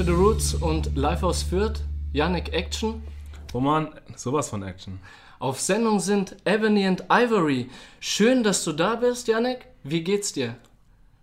[0.00, 1.82] to the Roots und live aus Fürth,
[2.14, 3.02] Yannick Action.
[3.52, 4.98] Roman, sowas von Action.
[5.40, 7.68] Auf Sendung sind Ebony and Ivory.
[7.98, 9.66] Schön, dass du da bist, Yannick.
[9.84, 10.56] Wie geht's dir?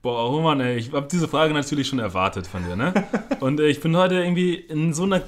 [0.03, 2.93] Boah, Roman, ey, ich habe diese Frage natürlich schon erwartet von dir, ne?
[3.39, 5.23] Und äh, ich bin heute irgendwie in so einer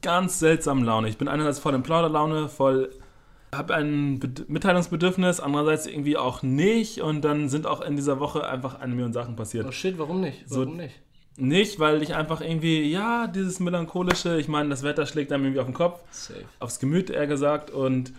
[0.00, 1.10] ganz seltsamen Laune.
[1.10, 2.94] Ich bin einerseits voll in Plauderlaune, voll
[3.54, 7.02] habe ein Bed Mitteilungsbedürfnis, andererseits irgendwie auch nicht.
[7.02, 9.66] Und dann sind auch in dieser Woche einfach eine Million Sachen passiert.
[9.68, 10.44] Oh shit, warum nicht?
[10.48, 10.94] Warum So- nicht?
[11.38, 15.60] Nicht, weil ich einfach irgendwie, ja, dieses melancholische, ich meine, das Wetter schlägt einem irgendwie
[15.60, 16.44] auf den Kopf, Safe.
[16.60, 17.70] aufs Gemüt eher gesagt.
[17.70, 18.12] Und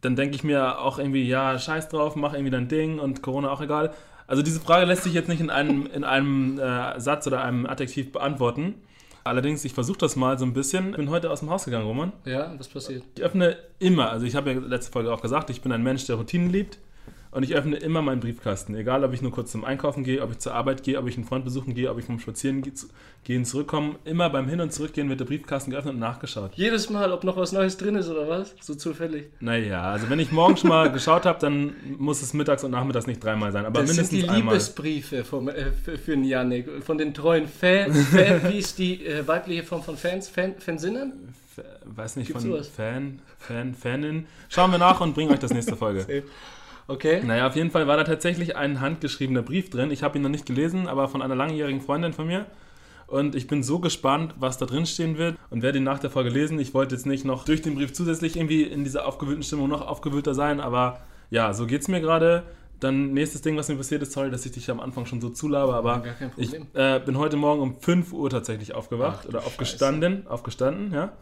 [0.00, 3.50] dann denke ich mir auch irgendwie, ja, scheiß drauf, mach irgendwie dein Ding und Corona
[3.50, 3.94] auch egal.
[4.26, 7.66] Also diese Frage lässt sich jetzt nicht in einem, in einem äh, Satz oder einem
[7.66, 8.74] Adjektiv beantworten.
[9.22, 10.90] Allerdings, ich versuche das mal so ein bisschen.
[10.90, 12.12] Ich bin heute aus dem Haus gegangen, Roman.
[12.24, 13.04] Ja, was passiert?
[13.16, 16.04] Ich öffne immer, also ich habe ja letzte Folge auch gesagt, ich bin ein Mensch,
[16.06, 16.78] der Routinen liebt.
[17.34, 18.74] Und ich öffne immer meinen Briefkasten.
[18.76, 21.16] Egal, ob ich nur kurz zum Einkaufen gehe, ob ich zur Arbeit gehe, ob ich
[21.16, 23.96] einen Freund besuchen gehe, ob ich vom Spazierengehen zurückkomme.
[24.04, 26.52] Immer beim Hin- und Zurückgehen wird der Briefkasten geöffnet und nachgeschaut.
[26.54, 28.54] Jedes Mal, ob noch was Neues drin ist oder was?
[28.60, 29.30] So zufällig.
[29.40, 33.06] Naja, also wenn ich morgen schon mal geschaut habe, dann muss es mittags und nachmittags
[33.08, 33.66] nicht dreimal sein.
[33.66, 34.54] Aber Das sind mindestens die einmal.
[34.54, 36.68] Liebesbriefe vom, äh, für, den Yannick.
[36.84, 37.98] Von den treuen Fans.
[38.08, 40.28] Fan, wie ist die äh, weibliche Form von Fans?
[40.28, 41.34] Fan, Fansinnen?
[41.56, 42.68] F- Weiß nicht, Gibt's von sowas?
[42.68, 44.26] Fan, Fan, Fanin.
[44.48, 46.22] Schauen wir nach und bringen euch das nächste Folge.
[46.86, 47.22] Okay.
[47.24, 49.90] Naja, auf jeden Fall war da tatsächlich ein handgeschriebener Brief drin.
[49.90, 52.46] Ich habe ihn noch nicht gelesen, aber von einer langjährigen Freundin von mir.
[53.06, 56.10] Und ich bin so gespannt, was da drin stehen wird und werde ihn nach der
[56.10, 56.58] Folge lesen.
[56.58, 59.86] Ich wollte jetzt nicht noch durch den Brief zusätzlich irgendwie in dieser aufgewühlten Stimmung noch
[59.86, 62.44] aufgewühlter sein, aber ja, so geht's mir gerade.
[62.80, 65.30] Dann nächstes Ding, was mir passiert ist, sorry, dass ich dich am Anfang schon so
[65.30, 66.66] zulabe, aber Gar kein ich Problem.
[66.74, 71.12] äh, bin heute Morgen um 5 Uhr tatsächlich aufgewacht Ach oder aufgestanden, aufgestanden, ja.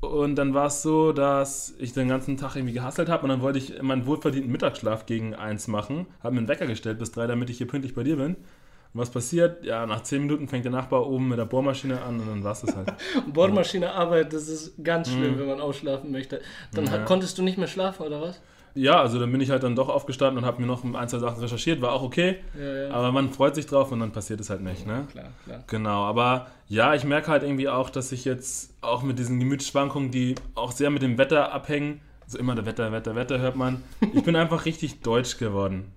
[0.00, 3.40] Und dann war es so, dass ich den ganzen Tag irgendwie gehustelt habe und dann
[3.40, 7.26] wollte ich meinen wohlverdienten Mittagsschlaf gegen eins machen, habe mir einen Wecker gestellt bis drei,
[7.26, 8.34] damit ich hier pünktlich bei dir bin.
[8.36, 9.64] Und was passiert?
[9.64, 12.52] Ja, nach zehn Minuten fängt der Nachbar oben mit der Bohrmaschine an und dann war
[12.52, 12.92] es das halt.
[13.32, 16.40] Bohrmaschine Arbeit, das ist ganz schlimm, wenn man ausschlafen möchte.
[16.74, 16.90] Dann Mhm.
[16.92, 17.04] Ja.
[17.04, 18.40] konntest du nicht mehr schlafen, oder was?
[18.76, 21.18] Ja, also dann bin ich halt dann doch aufgestanden und habe mir noch ein, zwei
[21.18, 22.90] Sachen recherchiert, war auch okay, Ja, ja.
[22.90, 25.06] aber man freut sich drauf und dann passiert es halt nicht, ne?
[25.10, 25.64] Klar, klar.
[25.66, 30.10] Genau, aber ja, ich merke halt irgendwie auch, dass ich jetzt auch mit diesen Gemütsschwankungen,
[30.10, 33.82] die auch sehr mit dem Wetter abhängen, also immer der Wetter, Wetter, Wetter hört man,
[34.12, 35.92] ich bin einfach richtig deutsch geworden.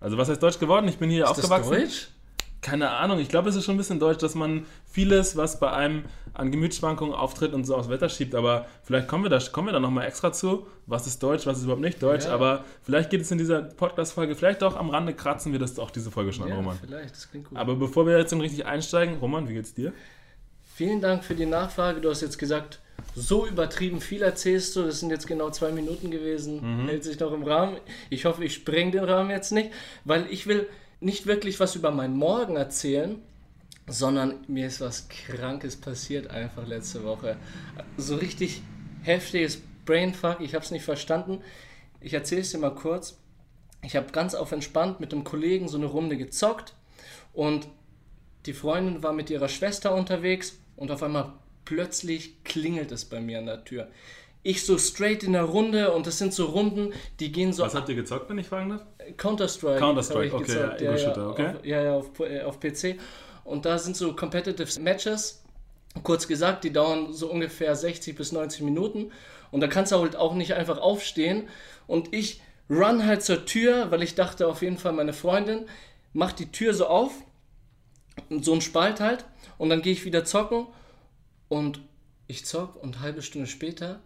[0.00, 0.86] Also was heißt deutsch geworden?
[0.88, 1.70] Ich bin hier Ist aufgewachsen.
[1.70, 2.08] das Deutsch?
[2.64, 5.70] Keine Ahnung, ich glaube, es ist schon ein bisschen deutsch, dass man vieles, was bei
[5.70, 9.68] einem an Gemütsschwankungen auftritt und so aufs Wetter schiebt, aber vielleicht kommen wir da, kommen
[9.68, 12.32] wir da nochmal extra zu, was ist deutsch, was ist überhaupt nicht deutsch, Ja.
[12.34, 15.90] aber vielleicht geht es in dieser Podcast-Folge, vielleicht auch am Rande kratzen wir das auch
[15.90, 16.78] diese Folge schon an, Ja, Roman.
[16.80, 17.58] vielleicht, das klingt gut.
[17.58, 19.92] Aber bevor wir jetzt dann richtig einsteigen, Roman, wie geht's dir?
[20.74, 22.00] Vielen Dank für die Nachfrage.
[22.00, 22.80] Du hast jetzt gesagt,
[23.14, 24.82] so übertrieben viel erzählst du.
[24.82, 26.82] Das sind jetzt genau zwei Minuten gewesen.
[26.84, 26.88] Mhm.
[26.88, 27.76] Hält sich noch im Rahmen.
[28.10, 29.70] Ich hoffe, ich spreng den Rahmen jetzt nicht,
[30.04, 30.66] weil ich will
[31.04, 33.20] nicht wirklich was über meinen Morgen erzählen,
[33.86, 37.36] sondern mir ist was Krankes passiert einfach letzte Woche.
[37.96, 38.62] So richtig
[39.02, 40.40] heftiges Brainfuck.
[40.40, 41.42] Ich habe es nicht verstanden.
[42.00, 43.18] Ich erzähle es dir mal kurz.
[43.82, 46.72] Ich habe ganz auf entspannt mit einem Kollegen so eine Runde gezockt
[47.34, 47.68] und
[48.46, 51.34] die Freundin war mit ihrer Schwester unterwegs und auf einmal
[51.66, 53.88] plötzlich klingelt es bei mir an der Tür.
[54.42, 57.74] Ich so straight in der Runde und das sind so Runden, die gehen so Was
[57.74, 58.86] habt ihr gezockt, wenn ich fragen darf?
[59.16, 59.78] Counter-Strike.
[59.78, 61.46] Counter-Strike, okay, ja, ja, ja, Ego-Shooter, okay.
[61.48, 62.98] Auf, ja, ja, auf, äh, auf PC.
[63.44, 65.42] Und da sind so Competitive Matches.
[66.02, 69.12] Kurz gesagt, die dauern so ungefähr 60 bis 90 Minuten.
[69.50, 71.48] Und da kannst du halt auch nicht einfach aufstehen.
[71.86, 75.66] Und ich run halt zur Tür, weil ich dachte auf jeden Fall meine Freundin
[76.12, 77.12] macht die Tür so auf.
[78.30, 79.24] So ein Spalt halt.
[79.58, 80.66] Und dann gehe ich wieder zocken.
[81.48, 81.80] Und
[82.26, 84.00] ich zock und eine halbe Stunde später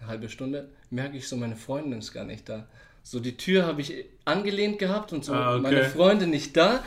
[0.00, 2.66] eine halbe Stunde, merke ich so, meine Freundin ist gar nicht da.
[3.10, 5.62] So die Tür habe ich angelehnt gehabt und so Ah, okay.
[5.62, 6.84] meine Freundin nicht da.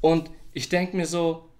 [0.00, 1.50] Und ich denke mir so,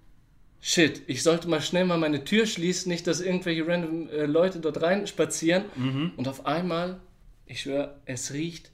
[0.59, 4.59] shit, ich sollte mal schnell mal meine Tür schließen, nicht, dass irgendwelche random äh, Leute
[4.59, 5.65] dort rein spazieren.
[5.75, 6.13] Mhm.
[6.17, 6.99] Und auf einmal,
[7.45, 8.71] ich schwöre, es riecht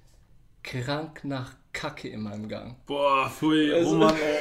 [0.63, 2.77] krank nach Kacke in meinem Gang.
[2.85, 4.37] Boah, pfui, Also- Roman, ey.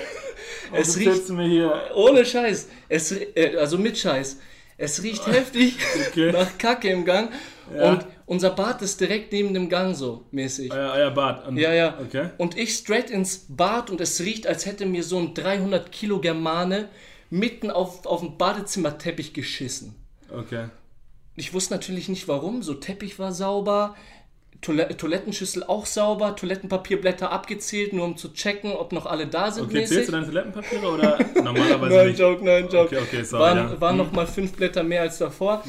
[0.72, 1.90] Es riecht- mir hier?
[1.96, 4.38] Ohne Scheiß, es, äh, also mit Scheiß.
[4.78, 5.76] Es riecht heftig
[6.10, 6.30] Okay.
[6.38, 7.30] nach Kacke im Gang.
[7.74, 7.90] Ja.
[7.90, 10.72] Und unser Bad ist direkt neben dem Gang so mäßig.
[10.72, 11.46] Euer, euer Bad.
[11.46, 11.98] Und, Ja, ja.
[12.00, 12.30] Okay.
[12.38, 16.20] Und ich straight ins Bad und es riecht, als hätte mir so ein 300 Kilo
[16.20, 16.88] Germane
[17.30, 19.94] mitten auf, auf den Badezimmerteppich geschissen.
[20.30, 20.66] Okay.
[21.36, 22.62] Ich wusste natürlich nicht warum.
[22.62, 23.94] So Teppich war sauber,
[24.62, 29.64] Toile Toilettenschüssel auch sauber, Toilettenpapierblätter abgezählt, nur um zu checken, ob noch alle da sind.
[29.66, 29.88] Okay, mäßig.
[29.96, 32.18] zählst du deine Toilettenpapiere oder normalerweise Nein, nicht?
[32.18, 32.86] Joke, nein, Joke.
[32.86, 33.64] Okay, okay, sorry, waren ja.
[33.64, 33.80] Mhm.
[33.80, 35.62] waren noch mal fünf Blätter mehr als davor.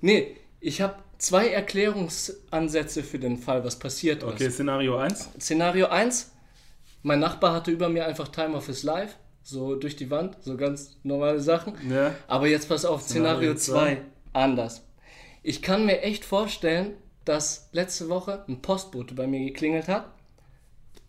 [0.00, 4.28] Nee, ich habe zwei Erklärungsansätze für den Fall, was passiert ist.
[4.28, 5.30] Okay, Szenario 1.
[5.40, 6.32] Szenario 1,
[7.02, 9.14] mein Nachbar hatte über mir einfach Time of his Life.
[9.42, 11.74] so durch die Wand, so ganz normale Sachen.
[11.88, 12.12] Ja.
[12.26, 14.02] Aber jetzt pass auf, Szenario Szenario 2,
[14.32, 14.82] anders.
[15.44, 20.10] Ich kann mir echt vorstellen, dass letzte Woche ein Postbote bei mir geklingelt hat.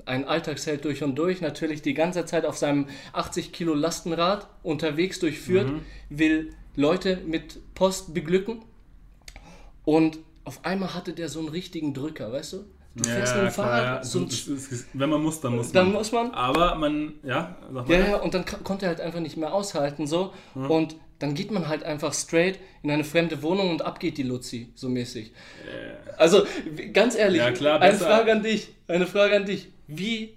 [0.06, 5.20] Ein Alltagsheld durch und durch, natürlich die ganze Zeit auf seinem 80 Kilo Lastenrad unterwegs
[5.20, 5.82] durchführt, Mhm.
[6.10, 8.62] will Leute mit Post beglücken.
[9.88, 12.58] Und auf einmal hatte der so einen richtigen Drücker, weißt du?
[12.96, 14.04] Du fährst mit dem Fahrrad, ja.
[14.04, 15.94] so Das ist- wenn man muss, dann muss dann man.
[15.96, 16.32] muss man.
[16.32, 17.94] Aber man, ja, sag mal.
[18.00, 20.34] Ja, ja, und dann konnte er halt einfach nicht mehr aushalten, so.
[20.56, 24.24] Und dann geht man halt einfach straight in eine fremde Wohnung und ab geht die
[24.24, 25.32] Luzi, so mäßig.
[26.18, 27.98] Also, w- ganz ehrlich, Ja, klar, eine.
[27.98, 29.70] Frage an dich, eine Frage an dich.
[29.88, 30.37] Wie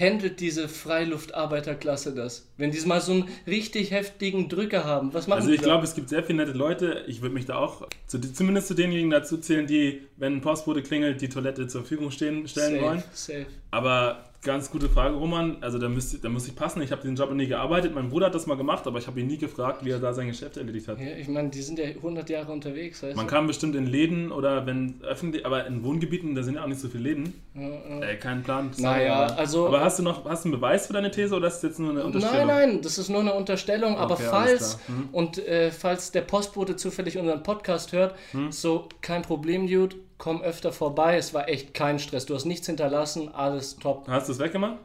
[0.00, 2.48] handelt diese Freiluftarbeiterklasse das?
[2.56, 5.94] Wenn die mal so einen richtig heftigen Drücker haben, was machen Also ich glaube, es
[5.94, 7.04] gibt sehr viele nette Leute.
[7.06, 10.82] Ich würde mich da auch zu, zumindest zu denjenigen dazu zählen, die, wenn ein Postbote
[10.82, 13.02] klingelt, die Toilette zur Verfügung stehen, stellen safe, wollen.
[13.12, 13.46] Safe.
[13.70, 15.58] Aber ganz gute Frage, Roman.
[15.60, 16.80] Also da, müsste, da muss ich passen.
[16.82, 17.94] Ich habe diesen Job noch nie gearbeitet.
[17.94, 20.14] Mein Bruder hat das mal gemacht, aber ich habe ihn nie gefragt, wie er da
[20.14, 20.98] sein Geschäft erledigt hat.
[20.98, 23.26] Ja, ich meine, die sind ja 100 Jahre unterwegs, Man du?
[23.26, 26.80] kann bestimmt in Läden oder wenn öffentlich, aber in Wohngebieten, da sind ja auch nicht
[26.80, 27.34] so viele Läden.
[27.54, 28.00] Ja, ja.
[28.02, 28.70] Äh, kein Plan.
[28.78, 31.48] Naja, aber, also- Aber hast du noch hast du einen Beweis für deine These oder
[31.48, 32.46] ist das jetzt nur eine Unterstellung?
[32.46, 34.78] Nein, nein, das ist nur eine Unterstellung, aber Okay, alles falls.
[34.88, 35.08] Mhm.
[35.12, 38.52] und äh, falls der Postbote zufällig unseren Podcast hört, Mhm.
[38.52, 41.16] so kein Problem, Dude, komm öfter vorbei.
[41.16, 42.26] Es war echt kein Stress.
[42.26, 44.06] Du hast nichts hinterlassen, alles top.
[44.06, 44.76] Hast du es weggemacht?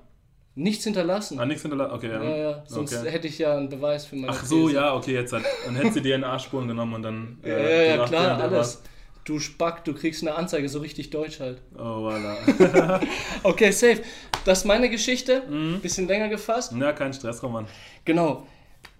[0.55, 1.37] Nichts hinterlassen.
[1.37, 1.93] Ah, nichts hinterlassen?
[1.93, 2.23] Okay, ja.
[2.23, 3.11] ja, ja, sonst okay.
[3.11, 4.75] hätte ich ja einen Beweis für meine Ach so, These.
[4.75, 5.43] ja, okay, jetzt hat.
[5.65, 7.37] Dann hättest du dir DNA-Spuren genommen und dann.
[7.43, 8.81] Ja, äh, ja, ja, klar, alles.
[9.25, 11.61] Du Spack, du kriegst eine Anzeige, so richtig deutsch halt.
[11.77, 13.01] Oh, voilà.
[13.43, 14.03] Okay, safe.
[14.45, 15.43] Das ist meine Geschichte.
[15.49, 15.81] Mhm.
[15.81, 16.71] Bisschen länger gefasst.
[16.73, 17.67] Na, kein Stress, Roman.
[18.05, 18.47] Genau.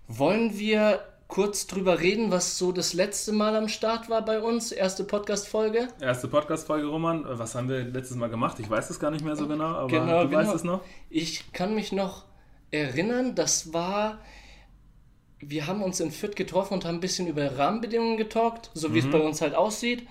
[0.08, 4.72] Wollen wir kurz drüber reden, was so das letzte Mal am Start war bei uns?
[4.72, 5.88] Erste Podcast-Folge?
[6.00, 7.26] Erste Podcast-Folge, Roman.
[7.28, 8.60] Was haben wir letztes Mal gemacht?
[8.60, 10.42] Ich weiß es gar nicht mehr so genau, aber Genau, du genau.
[10.42, 10.82] weißt es noch?
[11.10, 12.26] Ich kann mich noch
[12.72, 14.20] erinnern, das war.
[15.40, 18.94] Wir haben uns in Fürth getroffen und haben ein bisschen über Rahmenbedingungen getalkt, so Mhm.
[18.94, 20.08] wie es bei uns halt aussieht.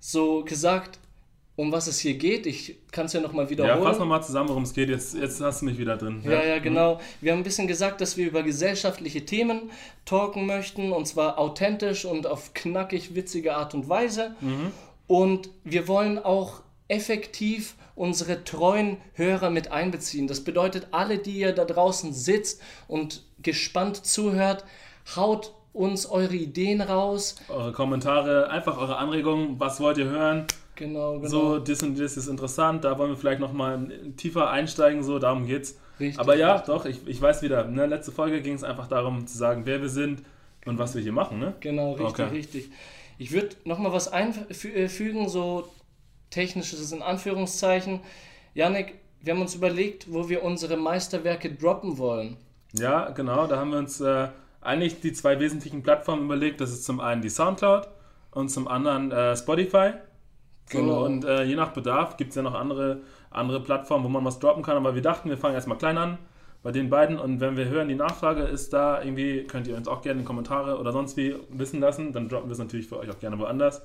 [0.00, 0.98] So gesagt,
[1.58, 2.46] um was es hier geht.
[2.46, 3.82] Ich kann es ja nochmal Ja, wiederholen.
[3.82, 4.88] fass nochmal zusammen, worum es geht.
[4.88, 6.22] Jetzt, jetzt hast du mich wieder drin.
[6.24, 7.00] Ja, ja, genau.
[7.20, 9.62] Wir haben ein bisschen gesagt, dass wir über gesellschaftliche Themen
[10.04, 14.36] talken möchten und zwar authentisch und auf knackig witzige Art und Weise.
[15.08, 20.28] Und wir wollen auch effektiv unsere treuen Hörer mit einbeziehen.
[20.28, 24.64] Das bedeutet, alle, die ihr da draußen sitzt und gespannt zuhört,
[25.16, 27.34] haut uns eure Ideen raus.
[27.48, 29.58] Eure Kommentare, einfach eure Anregungen.
[29.58, 30.46] Was wollt ihr hören?
[30.78, 31.28] Genau, genau.
[31.28, 32.84] So, das und das ist interessant.
[32.84, 35.02] Da wollen wir vielleicht nochmal tiefer einsteigen.
[35.02, 35.76] So, darum geht's.
[35.98, 36.66] Richtig, aber ja, richtig.
[36.66, 37.64] doch, ich, ich weiß wieder.
[37.64, 40.22] Ne, letzte Folge ging es einfach darum zu sagen, wer wir sind
[40.64, 41.40] und was wir hier machen.
[41.40, 41.54] Ne?
[41.58, 42.24] Genau, richtig, Okay.
[42.34, 42.70] richtig.
[43.18, 45.68] Ich würde nochmal was einfügen, so
[46.30, 47.98] technisches in Anführungszeichen.
[48.54, 52.36] Janik, wir haben uns überlegt, wo wir unsere Meisterwerke droppen wollen.
[52.72, 53.48] Ja, genau.
[53.48, 54.28] Da haben wir uns äh,
[54.60, 56.60] eigentlich die zwei wesentlichen Plattformen überlegt.
[56.60, 57.88] Das ist zum einen die Soundcloud
[58.30, 59.94] und zum anderen äh, Spotify.
[60.70, 61.04] So, Genau.
[61.04, 63.00] Und äh, je nach Bedarf gibt es ja noch andere,
[63.30, 64.76] andere Plattformen, wo man was droppen kann.
[64.76, 66.18] Aber wir dachten, wir fangen erstmal klein an
[66.62, 67.18] bei den beiden.
[67.18, 70.24] Und wenn wir hören, die Nachfrage ist da irgendwie, könnt ihr uns auch gerne in
[70.24, 72.12] die Kommentare oder sonst wie wissen lassen.
[72.12, 73.82] Dann droppen wir es natürlich für euch auch gerne woanders.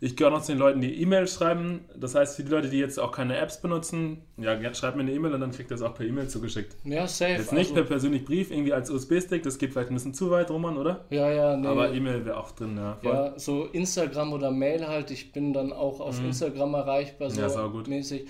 [0.00, 1.84] Ich gehöre noch zu den Leuten, die E-Mails schreiben.
[1.96, 5.02] Das heißt, für die Leute, die jetzt auch keine Apps benutzen, ja, gerne schreibt mir
[5.02, 6.76] eine E-Mail und dann kriegt ihr es auch per E-Mail zugeschickt.
[6.84, 7.32] Ja, safe.
[7.32, 10.30] Jetzt nicht per also, persönlich Brief, irgendwie als USB-Stick, das geht vielleicht ein bisschen zu
[10.30, 11.04] weit, Roman, oder?
[11.10, 11.66] ja, ja, nee.
[11.66, 12.98] Aber E-Mail wäre auch drin, ja.
[13.02, 13.12] Voll.
[13.12, 15.10] ja, so Instagram oder Mail halt.
[15.10, 17.42] Ich bin dann auch auf Instagram erreichbar, so Mhm.
[17.42, 17.88] Ja, saugut.
[17.88, 18.26] mäßig.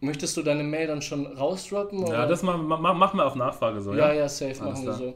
[0.00, 2.00] Möchtest du deine Mail dann schon rausdroppen?
[2.00, 2.26] Ja, oder?
[2.26, 4.20] das ma ma machen wir auf Nachfrage so, Ja, ja?
[4.20, 4.96] ja, safe Alles machen wir klar.
[4.98, 5.14] so.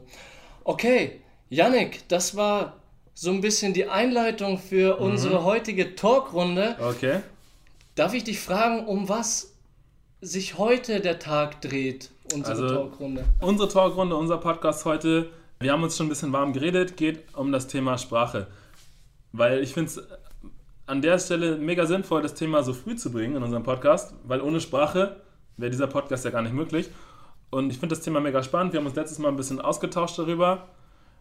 [0.63, 2.73] Okay, Yannick, das war
[3.21, 5.05] so ein bisschen die Einleitung für Mhm.
[5.05, 6.77] unsere heutige Talkrunde.
[6.79, 7.19] Okay.
[7.95, 9.53] Darf ich dich fragen, um was
[10.21, 13.25] sich heute der Tag dreht, unsere Also- Talkrunde?
[13.41, 17.51] Unsere Talkrunde, unser Podcast heute, wir haben uns schon ein bisschen warm geredet, geht um
[17.51, 18.47] das Thema Sprache.
[19.33, 20.01] Weil ich finde es
[20.85, 24.39] an der Stelle mega sinnvoll, das Thema so früh zu bringen in unserem Podcast, weil
[24.39, 25.17] ohne Sprache
[25.57, 26.89] wäre dieser Podcast ja gar nicht möglich.
[27.49, 28.71] Und ich finde das Thema mega spannend.
[28.71, 30.69] Wir haben uns letztes Mal ein bisschen ausgetauscht darüber.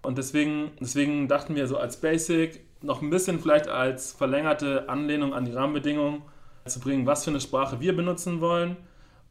[0.03, 5.35] Und deswegen, deswegen dachten wir so als Basic, noch ein bisschen vielleicht als verlängerte Anlehnung
[5.35, 6.23] an die Rahmenbedingungen
[6.67, 8.77] zu bringen, was für eine Sprache wir benutzen wollen.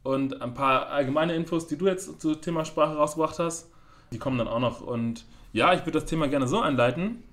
[0.04, 3.72] Und ein paar allgemeine Infos, die du jetzt zum Thema Sprache rausgebracht hast,
[4.12, 4.82] die kommen dann auch noch.
[4.82, 7.24] Und ja, ich würde das Thema gerne so einleiten.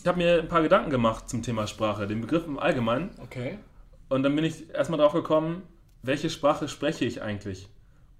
[0.00, 3.10] Ich habe mir ein paar Gedanken gemacht zum Thema Sprache, den Begriff im Allgemeinen.
[3.22, 3.58] Okay.
[4.08, 5.62] Und dann bin ich erstmal drauf gekommen,
[6.02, 7.68] welche Sprache spreche ich eigentlich?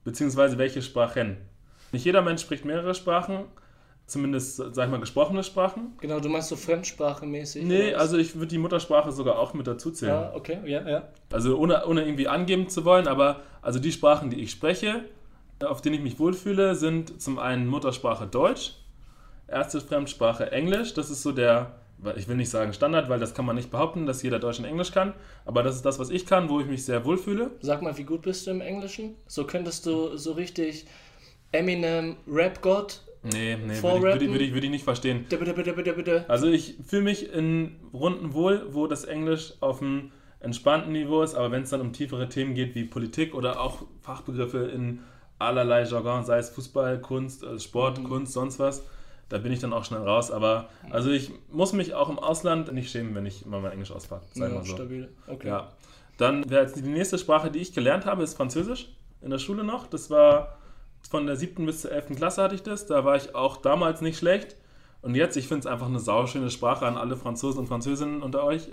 [0.05, 1.37] Beziehungsweise welche Sprachen?
[1.91, 3.45] Nicht jeder Mensch spricht mehrere Sprachen,
[4.07, 5.93] zumindest, sag ich mal, gesprochene Sprachen.
[6.01, 7.65] Genau, du meinst so fremdsprachemäßig?
[7.65, 10.13] Nee, also ich würde die Muttersprache sogar auch mit dazu zählen.
[10.13, 11.09] Ja, okay, ja, ja.
[11.31, 15.05] Also ohne, ohne irgendwie angeben zu wollen, aber also die Sprachen, die ich spreche,
[15.65, 18.75] auf denen ich mich wohlfühle, sind zum einen Muttersprache Deutsch,
[19.49, 20.95] erste Fremdsprache Englisch.
[20.95, 21.77] Das ist so der,
[22.17, 24.65] ich will nicht sagen Standard, weil das kann man nicht behaupten, dass jeder Deutsch und
[24.65, 25.15] Englisch kann.
[25.45, 27.53] Aber das ist das, was ich kann, wo ich mich sehr wohlfühle.
[27.61, 29.15] Sag mal, wie gut bist du im Englischen?
[29.27, 30.87] So könntest du so richtig
[31.53, 35.27] Eminem, Rap-Gott Nee, nee, würde ich, würd ich, würd ich, nicht verstehen.
[36.29, 40.11] Also ich fühle mich in Runden wohl, wo das Englisch auf einem
[40.41, 43.85] entspannten Niveau ist, aber wenn es dann um tiefere Themen geht wie Politik oder auch
[44.01, 45.01] Fachbegriffe in
[45.39, 48.05] allerlei Jargon, sei es Fußball, Kunst, äh, Sport, mhm.
[48.05, 48.85] Kunst, sonst was,
[49.29, 50.31] da bin ich dann auch schnell raus.
[50.31, 53.93] Aber also ich muss mich auch im Ausland nicht schämen, wenn ich mal mein Englisch
[53.93, 54.25] auspacke.
[54.35, 54.75] Ja, mal so.
[54.75, 55.09] stabil.
[55.29, 55.49] Okay.
[55.49, 55.73] Ja.
[56.19, 58.89] Dann wäre jetzt die nächste Sprache, die ich gelernt habe, ist Französisch
[59.21, 59.87] in der Schule noch.
[59.87, 60.59] Das war
[61.11, 62.87] von der siebten bis zur elften Klasse hatte ich das.
[62.87, 64.57] Da war ich auch damals nicht schlecht.
[65.03, 68.45] Und jetzt, ich finde es einfach eine sauschöne Sprache an alle Franzosen und Französinnen unter
[68.45, 68.69] euch.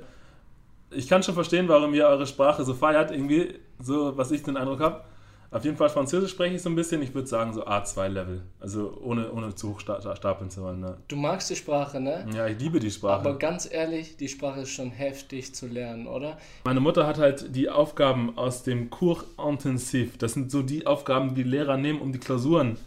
[0.92, 4.58] Ich kann schon verstehen, warum ihr eure Sprache so feiert, irgendwie, so was ich den
[4.58, 5.04] Eindruck habe.
[5.52, 7.02] Auf jeden Fall Französisch spreche ich so ein bisschen.
[7.02, 8.42] Ich würde sagen so A2-Level.
[8.60, 10.80] Also ohne, ohne zu hoch stapeln zu wollen.
[10.80, 10.98] Ne?
[11.08, 12.28] Du magst die Sprache, ne?
[12.36, 13.22] Ja, ich liebe die Sprache.
[13.22, 16.38] Aber ganz ehrlich, die Sprache ist schon heftig zu lernen, oder?
[16.66, 20.18] Meine Mutter hat halt die Aufgaben aus dem Cours Intensiv.
[20.18, 22.78] Das sind so die Aufgaben, die Lehrer nehmen, um die Klausuren,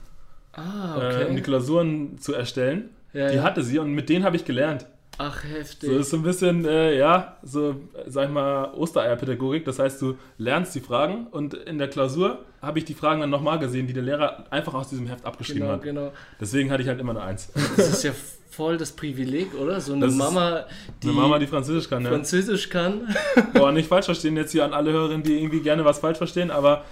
[0.52, 1.23] ah, okay.
[1.23, 2.90] äh, um die Klausuren zu erstellen.
[3.12, 3.42] Ja, die ja.
[3.42, 4.87] hatte sie und mit denen habe ich gelernt.
[5.25, 5.88] Ach, heftig.
[5.88, 7.76] So ist so ein bisschen, äh, ja, so,
[8.07, 9.64] sag ich mal, Ostereierpädagogik.
[9.64, 13.31] Das heißt, du lernst die Fragen und in der Klausur habe ich die Fragen dann
[13.31, 15.83] nochmal gesehen, die der Lehrer einfach aus diesem Heft abgeschrieben genau, hat.
[15.83, 16.12] Genau.
[16.41, 17.52] Deswegen hatte ich halt immer eine Eins.
[17.76, 18.12] Das ist ja
[18.50, 19.81] voll das Privileg, oder?
[19.81, 20.64] So eine Das Mama,
[21.02, 22.11] die Eine Mama, die Französisch kann, ja.
[22.11, 23.14] Französisch kann.
[23.55, 26.50] Boah, nicht falsch verstehen jetzt hier an alle Hörerinnen, die irgendwie gerne was falsch verstehen,
[26.50, 26.85] aber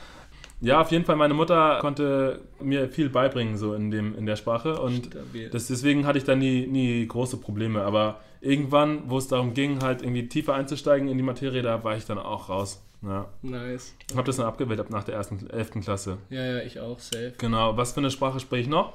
[0.60, 4.36] ja, auf jeden Fall, meine Mutter konnte mir viel beibringen, so in, dem, in der
[4.36, 4.80] Sprache.
[4.80, 5.10] Und
[5.52, 7.82] das, deswegen hatte ich da nie, nie große Probleme.
[7.82, 11.96] Aber irgendwann, wo es darum ging, halt irgendwie tiefer einzusteigen in die Materie, da war
[11.96, 12.82] ich dann auch raus.
[13.02, 13.28] Ja.
[13.40, 13.94] Nice.
[14.10, 15.82] Ich habe das dann abgewählt ab nach der ersten, 11.
[15.82, 16.18] Klasse.
[16.28, 17.32] Ja, ja, ich auch, safe.
[17.38, 17.76] Genau.
[17.76, 18.92] Was für eine Sprache spreche ich noch?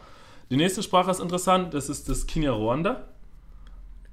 [0.51, 3.07] Die nächste Sprache ist interessant, das ist das Kinyarwanda.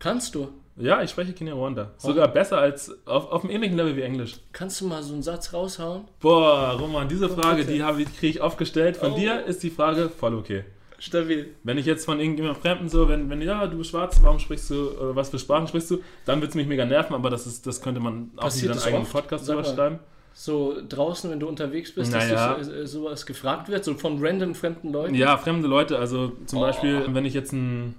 [0.03, 0.49] Kannst du?
[0.75, 1.93] Ja, ich spreche Kinyarwanda.
[1.97, 4.35] Sogar besser als auf, auf einem ähnlichen Level wie Englisch.
[4.53, 6.07] Kannst du mal so einen Satz raushauen?
[6.19, 8.97] Boah, Roman, diese Frage, die habe ich, kriege ich oft gestellt.
[8.97, 9.17] Von oh.
[9.17, 10.65] dir ist die Frage voll okay.
[10.99, 11.55] Stabil.
[11.63, 14.71] Wenn ich jetzt von irgendjemandem Fremden so, wenn, wenn ja, du bist schwarz, warum sprichst
[14.71, 17.47] du, oder was für Sprachen sprichst du, dann wird es mich mega nerven, aber das,
[17.47, 20.01] ist, das könnte man auch in seinen eigenen Podcast drüber schreiben.
[20.35, 22.57] So draußen, wenn du unterwegs bist, naja.
[22.57, 25.15] dass dich sowas gefragt wird, so von random fremden Leuten?
[25.15, 26.63] Ja, fremde Leute, also zum oh.
[26.63, 27.95] Beispiel, wenn ich jetzt ein,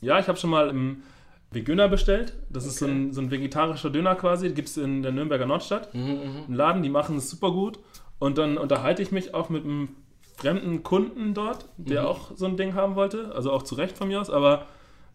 [0.00, 1.02] ja, ich habe schon mal im
[1.50, 2.34] Vegöner bestellt.
[2.50, 2.70] Das okay.
[2.70, 4.50] ist so ein, so ein, vegetarischer Döner quasi.
[4.50, 5.94] Gibt es in der Nürnberger Nordstadt.
[5.94, 7.78] Mhm, mhm, Ein Laden, die machen es super gut.
[8.18, 9.90] Und dann unterhalte ich mich auch mit einem
[10.36, 12.08] fremden Kunden dort, der mhm.
[12.08, 13.34] auch so ein Ding haben wollte.
[13.34, 14.30] Also auch zu Recht von mir aus.
[14.30, 14.66] Aber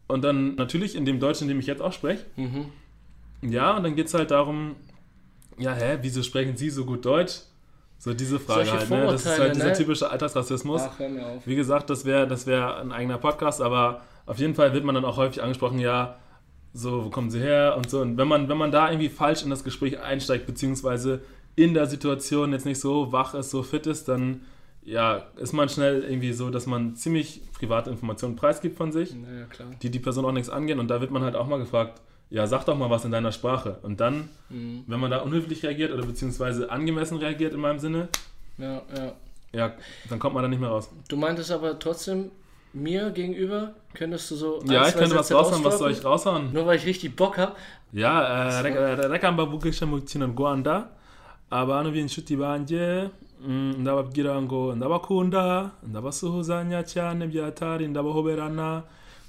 [0.08, 2.26] und dann natürlich in dem Deutsch, in dem ich jetzt auch spreche.
[2.36, 2.66] Mhm.
[3.42, 4.76] Ja, und dann geht es halt darum,
[5.58, 7.42] ja, hä, wieso sprechen Sie so gut Deutsch?
[8.00, 9.06] So diese Frage Solche halt, ne?
[9.06, 9.74] Das ist halt dieser ne?
[9.74, 10.82] typische Alltagsrassismus.
[10.82, 11.48] Ach, hör mir auf.
[11.48, 14.96] Wie gesagt, das wäre das wär ein eigener Podcast, aber auf jeden Fall wird man
[14.96, 16.18] dann auch häufig angesprochen, ja,
[16.74, 18.02] so, wo kommen sie her und so.
[18.02, 21.22] Und wenn man, wenn man da irgendwie falsch in das Gespräch einsteigt, beziehungsweise
[21.56, 24.42] in der Situation jetzt nicht so wach ist, so fit ist, dann
[24.86, 29.46] ja, ist man schnell irgendwie so, dass man ziemlich private Informationen preisgibt von sich, naja,
[29.82, 30.80] die die Person auch nichts angehen.
[30.80, 33.32] Und da wird man halt auch mal gefragt, ja, sag doch mal was in deiner
[33.32, 33.78] Sprache.
[33.84, 34.84] Und dann, mhm.
[34.88, 38.10] wenn man da unhöflich reagiert oder beziehungsweise angemessen reagiert in meinem Sinne,
[38.58, 39.14] ja, ja.
[39.54, 39.74] ja,
[40.10, 40.90] dann kommt man da nicht mehr raus.
[41.08, 42.32] Du meintest aber trotzdem,
[42.74, 44.60] mir gegenüber könntest du so.
[44.66, 45.64] Ja, ich könnte was raushauen.
[45.64, 46.52] Was soll ich raushauen?
[46.54, 47.54] Nur weil ich richtig Bock habe.
[47.92, 50.90] Ja, reka mbavugisha mu kinyarwanda
[51.50, 53.10] abantu b'inshuti banjye
[53.80, 58.84] ndababwira ngo ndabakunda ndabasuhuzanya cyane byatari ndabahoberana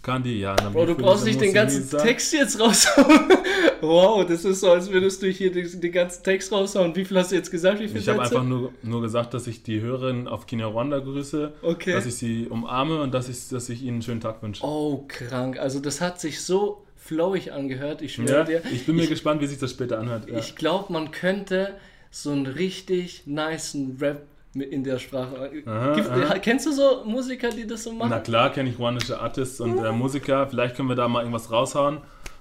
[0.05, 1.89] kandi ja Bro, du brauchst nicht den ganzen.
[1.99, 3.33] Text jetzt raushauen.
[3.81, 6.95] wow, das ist so, als würdest du hier den, den, ganzen Text raushauen.
[6.95, 7.81] Wie viel hast du jetzt gesagt?
[7.81, 11.55] Wie viel ich habe einfach nur, nur gesagt, dass ich die Hörerin auf Kinyarwanda grüße,
[11.63, 11.93] okay.
[11.93, 14.63] dass ich sie umarme und dass ich, dass ich ihnen einen schönen Tag wünsche.
[14.65, 15.59] Oh, krank.
[15.59, 18.03] Also das hat sich so flowig angehört.
[18.03, 18.63] Ich schwöre ja, dir.
[18.73, 20.29] Ich bin mir ich, gespannt, wie sich das später anhört.
[20.29, 20.39] Ja.
[20.39, 21.75] Ich glaube, man könnte
[22.11, 24.23] so einen richtig niceen Rap
[24.55, 25.51] in der Sprache.
[25.67, 26.39] Aha, Gibt, aha.
[26.39, 28.11] Kennst du so Musiker, die das so machen?
[28.11, 30.47] Na klar, kenne ich ruandische Artists und äh, Musiker.
[30.47, 31.99] Vielleicht können wir da mal irgendwas raushauen.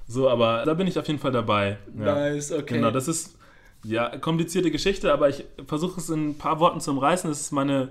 [0.07, 1.77] So, aber da bin ich auf jeden Fall dabei.
[1.97, 2.15] Ja.
[2.15, 2.75] Nice, okay.
[2.75, 3.37] Genau, das ist
[3.83, 7.29] ja komplizierte Geschichte, aber ich versuche es in ein paar Worten zu umreißen.
[7.29, 7.89] Das ist meine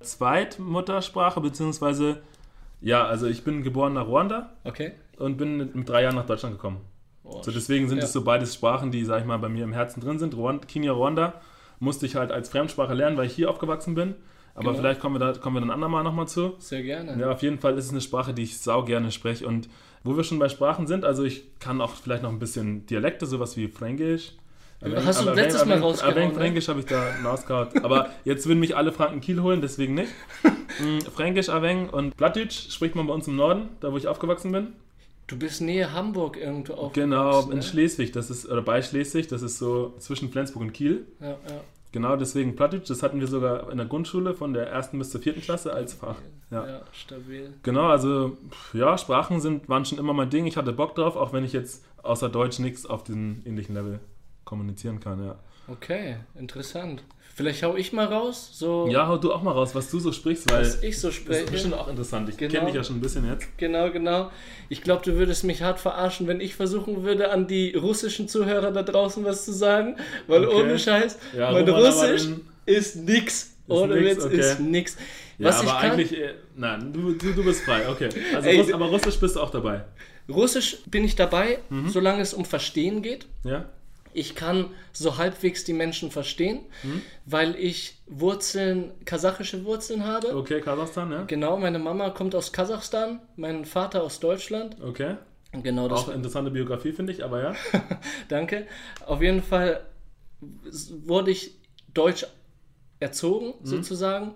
[0.00, 2.18] Zweitmuttersprache, beziehungsweise
[2.80, 4.92] ja, also ich bin geboren nach Ruanda Okay.
[5.16, 6.80] und bin mit, drei Jahren nach Deutschland gekommen.
[7.22, 8.04] Oh, So, deswegen sind ja.
[8.04, 10.36] es so beides Sprachen, die, sag ich mal, bei mir im Herzen drin sind.
[10.36, 11.40] Rwand, Kenia, Rwanda
[11.80, 14.14] musste ich halt als Fremdsprache lernen, weil ich hier aufgewachsen bin.
[14.54, 14.76] Aber Genau.
[14.78, 16.54] vielleicht kommen wir da kommen wir dann andermal nochmal zu.
[16.58, 17.20] Sehr gerne.
[17.20, 19.46] Ja, auf jeden Fall ist es eine Sprache, die ich sau gerne spreche.
[19.46, 19.68] Und
[20.04, 23.26] wo wir schon bei Sprachen sind, also ich kann auch vielleicht noch ein bisschen Dialekte,
[23.26, 24.32] sowas wie Fränkisch.
[25.04, 26.38] Hast du letztes Mal rausgehauen, Erwähnt ne?
[26.40, 27.68] Fränkisch habe ich da rausgehauen.
[27.82, 30.12] Aber jetzt würden mich alle Franken Kiel holen, deswegen nicht.
[30.78, 34.52] Mm, Fränkisch, Aveng und Plattdeutsch spricht man bei uns im Norden, da wo ich aufgewachsen
[34.52, 34.74] bin.
[35.26, 36.92] Du bist nähe Hamburg irgendwo auf.
[36.92, 41.06] Genau, in Schleswig, das ist, oder bei Schleswig, das ist so zwischen Flensburg und Kiel.
[41.20, 41.60] Ja, ja.
[41.92, 45.20] Genau, deswegen Plattdeutsch, das hatten wir sogar in der Grundschule von der ersten bis zur
[45.20, 46.16] vierten Klasse als Fach.
[46.50, 46.66] Ja.
[46.66, 47.54] ja, stabil.
[47.62, 48.36] Genau, also
[48.72, 50.46] ja, Sprachen sind, waren schon immer mein Ding.
[50.46, 54.00] Ich hatte Bock drauf, auch wenn ich jetzt außer Deutsch nichts auf diesem ähnlichen Level
[54.44, 55.36] kommunizieren kann, ja.
[55.68, 57.02] Okay, interessant.
[57.36, 60.12] Vielleicht hau ich mal raus, so Ja, hau du auch mal raus, was du so
[60.12, 61.50] sprichst, weil was ich so das ist spreche.
[61.50, 62.28] bestimmt auch interessant.
[62.28, 62.52] Ich Genau.
[62.52, 63.48] kenne dich ja schon ein bisschen jetzt.
[63.58, 64.30] Genau, genau.
[64.68, 68.70] Ich glaube, du würdest mich hart verarschen, wenn ich versuchen würde, an die russischen Zuhörer
[68.70, 69.96] da draußen was zu sagen,
[70.28, 70.54] weil Okay.
[70.62, 72.28] ohne Scheiß, Ja, mein Roman, aber Russisch
[72.66, 73.50] ist nix.
[73.66, 74.38] Ohne nix, Witz okay.
[74.38, 74.96] ist nix.
[75.38, 78.10] Ja, Was aber ich kann, eigentlich, äh, nein, du, du, du bist frei, okay.
[78.32, 79.82] Also Ey, Russ, aber Russisch bist du auch dabei.
[80.28, 81.88] Russisch bin ich dabei, Mhm.
[81.88, 83.26] solange es um Verstehen geht.
[83.42, 83.64] Ja?
[84.14, 87.02] Ich kann so halbwegs die Menschen verstehen, Mhm.
[87.26, 90.34] weil ich Wurzeln, kasachische Wurzeln habe.
[90.36, 91.24] Okay, Kasachstan, ja?
[91.24, 94.76] Genau, meine Mama kommt aus Kasachstan, mein Vater aus Deutschland.
[94.82, 95.16] Okay.
[95.62, 97.54] Genau, das Auch interessante Biografie, finde ich, aber ja.
[98.28, 98.66] Danke.
[99.06, 99.84] Auf jeden Fall
[100.40, 101.52] wurde ich
[101.92, 102.26] deutsch
[103.00, 103.66] erzogen, Mhm.
[103.66, 104.34] sozusagen.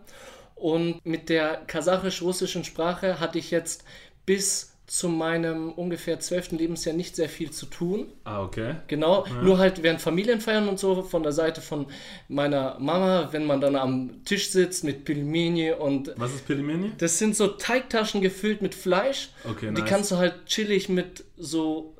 [0.55, 3.85] Und mit der kasachisch-russischen Sprache hatte ich jetzt
[4.27, 8.07] bis zu meinem ungefähr zwölften Lebensjahr nicht sehr viel zu tun.
[8.25, 8.76] Ah, okay.
[8.88, 11.87] Genau, nur halt während Familienfeiern und so von der Seite von
[12.28, 16.92] meiner Mama, wenn man dann am Tisch sitzt mit Pilmeni und Was ist Pelimeni?
[16.97, 19.28] das sind so Teigtaschen gefüllt mit Fleisch.
[19.49, 19.88] Okay, Die nice.
[19.90, 21.95] kannst du halt chillig mit so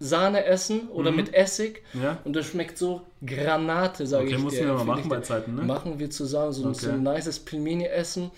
[0.00, 1.16] Sahne essen oder Mhm.
[1.18, 1.82] mit Essig.
[1.94, 2.18] Ja?
[2.24, 4.66] Und das schmeckt so Granate, sage Okay, ich mussten dir.
[4.66, 5.20] wir mal machen bei.
[5.20, 5.62] Zeiten, ne?
[5.62, 6.96] Machen wir zusammen so, so Okay.
[6.96, 8.30] ein nices Pilmeni essen.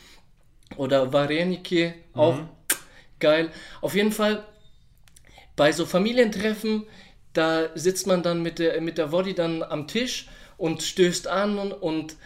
[0.77, 2.49] Oder Vareniki, auch Mhm.
[3.21, 3.51] Geil.
[3.81, 4.45] Auf jeden Fall
[5.57, 6.85] bei so Familientreffen,
[7.33, 11.59] da sitzt man dann mit der, mit der Woddy dann am Tisch und stößt an
[11.59, 12.17] und, und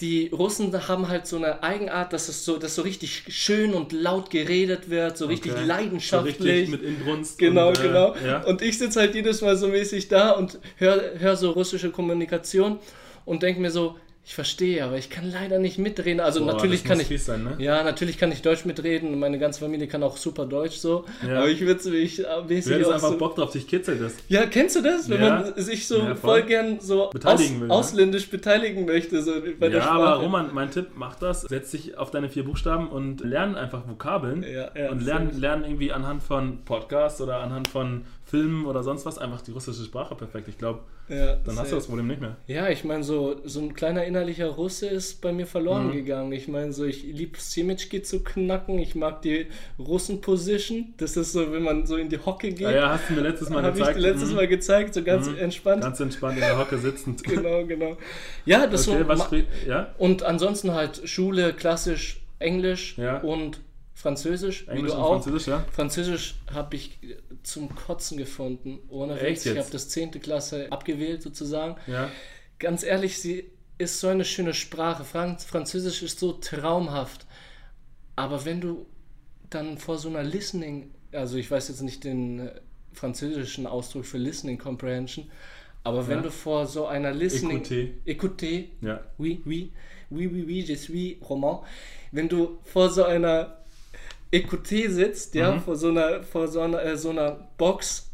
[0.00, 3.92] die Russen haben halt so eine Eigenart, dass es so, dass so richtig schön und
[3.92, 5.64] laut geredet wird, so richtig Okay.
[5.64, 6.36] leidenschaftlich.
[6.38, 7.38] So richtig mit Inbrunst.
[7.38, 8.14] Genau, und, äh, genau.
[8.24, 8.44] Ja?
[8.44, 12.78] Und ich sitze halt jedes Mal so mäßig da und höre hör so russische Kommunikation
[13.24, 13.96] und denke mir so,
[14.28, 16.20] ich verstehe, aber ich kann leider nicht mitreden.
[16.20, 17.22] Also Boah, natürlich kann ich.
[17.24, 17.54] sein, ne?
[17.58, 21.06] Ja, natürlich kann ich Deutsch mitreden und meine ganze Familie kann auch super Deutsch so.
[21.26, 21.38] Ja.
[21.38, 24.12] Aber ich würde mich Du mäßig auch einfach so, Bock drauf, dich kitzelt das.
[24.28, 25.08] Ja, kennst du das?
[25.08, 25.30] Wenn Ja.
[25.30, 26.40] man sich so Ja, voll.
[26.40, 27.72] voll gern so aus, Beteiligen will, ne?
[27.72, 30.02] ausländisch beteiligen möchte, so bei der Ja, Sprache.
[30.02, 31.40] aber Roman, mein Tipp, mach das.
[31.40, 34.42] Setz dich auf deine vier Buchstaben und lern einfach Vokabeln.
[34.42, 39.06] Ja, ja, und lern, lern irgendwie anhand von Podcasts oder anhand von Filmen oder sonst
[39.06, 40.48] was einfach die russische Sprache perfekt.
[40.48, 41.70] Ich glaube, Ja, dann hast safe.
[41.70, 42.36] du das Problem nicht mehr.
[42.46, 45.92] Ja, ich meine, so, so ein kleiner innerlicher Russe ist bei mir verloren Mhm.
[45.92, 46.32] gegangen.
[46.32, 49.46] Ich meine, so, ich liebe Simitschki zu knacken, ich mag die
[49.78, 50.94] Russen-Position.
[50.96, 52.60] Das ist so, wenn man so in die Hocke geht.
[52.60, 53.96] Ja, ja, hast du mir letztes Mal Habe ich gezeigt.
[53.98, 54.36] dir letztes Mhm.
[54.36, 55.82] Mal gezeigt, so ganz entspannt.
[55.82, 57.22] Ganz entspannt in der Hocke sitzend.
[57.24, 57.96] genau, genau.
[58.44, 59.08] Ja, das Okay, so.
[59.08, 59.28] was.
[59.66, 59.94] Ja?
[59.98, 63.18] Und ansonsten halt Schule, klassisch Englisch Ja.
[63.18, 63.60] und
[63.98, 65.12] Französisch, wie Englisch du und auch.
[65.14, 65.66] Französisch, ja?
[65.72, 66.98] Französisch habe ich
[67.42, 68.78] zum Kotzen gefunden.
[68.90, 69.46] Ohne Echt Witz.
[69.46, 70.12] Ich habe das 10.
[70.20, 71.76] Klasse abgewählt sozusagen.
[71.88, 72.08] Ja.
[72.60, 75.02] Ganz ehrlich, sie ist so eine schöne Sprache.
[75.04, 77.26] Franz Französisch ist so traumhaft.
[78.14, 78.86] Aber wenn du
[79.50, 82.60] dann vor so einer Listening, also ich weiß jetzt nicht den äh,
[82.92, 85.28] französischen Ausdruck für Listening Comprehension,
[85.82, 86.22] aber wenn Ja.
[86.22, 87.62] du vor so einer Listening...
[87.64, 87.88] Écouter.
[88.06, 89.00] Écouter, Ja.
[89.18, 89.72] oui, oui,
[90.10, 91.64] oui, oui, oui, je suis roman.
[92.12, 93.56] Wenn du vor so einer
[94.30, 95.60] Écouté sitzt, ja, Mhm.
[95.62, 98.10] vor so einer, vor so einer, äh, so einer Box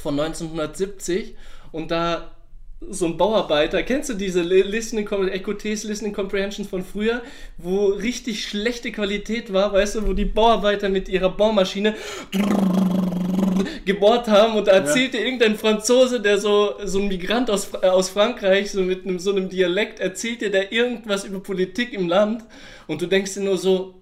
[0.00, 1.34] von 1970
[1.72, 2.30] und da
[2.88, 7.20] so ein Bauarbeiter, kennst du diese Li- Listening Écoutés Listening Comprehensions von früher,
[7.58, 11.94] wo richtig schlechte Qualität war, weißt du, wo die Bauarbeiter mit ihrer Bohrmaschine
[13.84, 18.08] gebohrt haben und da erzählte irgendein Franzose, der so, so ein Migrant aus, äh, aus
[18.08, 22.44] Frankreich, so mit einem, so einem Dialekt, erzählt dir der irgendwas über Politik im Land
[22.86, 23.99] und du denkst dir nur so,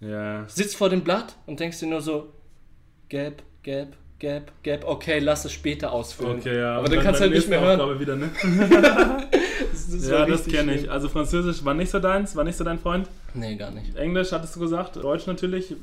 [0.00, 0.44] Ja.
[0.48, 2.32] sitzt vor dem Blatt und denkst dir nur so,
[3.08, 6.38] gelb, gelb, gelb, gelb, okay, lass es später ausfüllen.
[6.38, 6.76] Okay, ja.
[6.76, 7.80] Aber und dann kannst du halt nicht mehr hören.
[7.80, 8.30] Aufgabe Wieder, ne?
[9.70, 10.90] Das, das ja, das kenne ich.
[10.90, 13.08] Also Französisch war nicht so deins, war nicht so dein Freund.
[13.34, 13.96] Nee, gar nicht.
[13.96, 15.74] Englisch hattest du gesagt, Deutsch natürlich.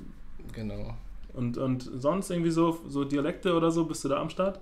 [0.53, 0.95] Genau.
[1.33, 4.59] Und, und sonst irgendwie so, so Dialekte oder so, bist du da am Start?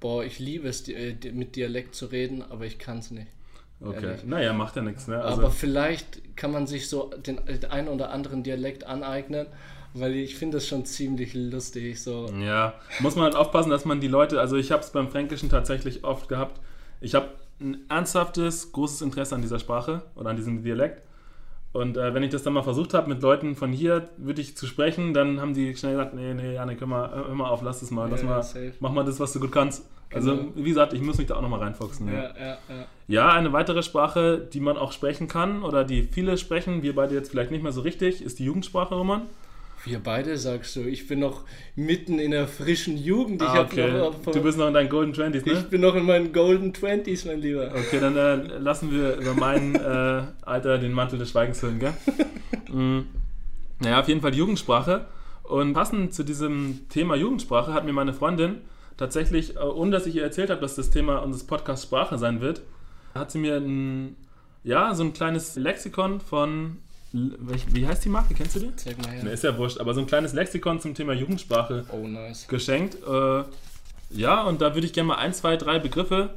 [0.00, 3.28] Boah, ich liebe es, äh, mit Dialekt zu reden, aber ich kann es nicht.
[3.80, 4.06] Okay.
[4.06, 4.24] Ehrlich.
[4.24, 5.20] Naja, macht ja nichts, ne?
[5.20, 9.46] Also, aber vielleicht kann man sich so den, den einen oder anderen Dialekt aneignen,
[9.92, 12.02] weil ich finde das schon ziemlich lustig.
[12.02, 12.26] So.
[12.40, 15.48] ja, muss man halt aufpassen, dass man die Leute, also ich habe es beim Fränkischen
[15.48, 16.60] tatsächlich oft gehabt.
[17.00, 17.28] Ich habe
[17.60, 21.02] ein ernsthaftes, großes Interesse an dieser Sprache oder an diesem Dialekt.
[21.74, 24.66] Und äh, wenn ich das dann mal versucht habe, mit Leuten von hier wirklich zu
[24.66, 27.80] sprechen, dann haben die schnell gesagt, nee, nee, Janik, hör mal, hör mal auf, lass
[27.80, 28.72] das mal, lass Ja, mal, safe.
[28.78, 29.84] mach mal das, was du gut kannst.
[30.12, 30.52] Also, Genau.
[30.54, 32.06] wie gesagt, ich muss mich da auch nochmal reinfuchsen.
[32.06, 32.56] Ja, ja.
[33.08, 37.12] ja, eine weitere Sprache, die man auch sprechen kann oder die viele sprechen, wir beide
[37.16, 39.22] jetzt vielleicht nicht mehr so richtig, ist die Jugendsprache, Roman.
[39.84, 41.42] Wir beide sagst du, ich bin noch
[41.76, 43.42] mitten in der frischen Jugend.
[43.42, 43.92] Ich, Ah, okay.
[43.92, 45.66] noch, Du bist noch in deinen Golden Twenties, ich ne?
[45.68, 47.70] bin noch in meinen Golden Twenties, mein Lieber.
[47.74, 51.92] Okay, dann äh, lassen wir über mein äh, Alter den Mantel des Schweigens hüllen, gell?
[52.72, 53.06] mm.
[53.80, 55.06] Naja, auf jeden Fall Jugendsprache.
[55.42, 58.62] Und passend zu diesem Thema Jugendsprache hat mir meine Freundin
[58.96, 62.40] tatsächlich, äh, ohne dass ich ihr erzählt habe, dass das Thema unseres Podcasts Sprache sein
[62.40, 62.62] wird,
[63.14, 64.16] hat sie mir ein,
[64.62, 66.78] ja, so ein kleines Lexikon von,
[67.14, 68.76] wie heißt die Marke, kennst du die?
[68.76, 69.32] Zeig mal Ne, her.
[69.32, 72.48] ist ja wurscht, aber so ein kleines Lexikon zum Thema Jugendsprache Oh, nice.
[72.48, 72.96] geschenkt.
[73.06, 73.44] Äh,
[74.10, 76.30] ja, und da würde ich gerne mal ein, zwei, drei Begriffe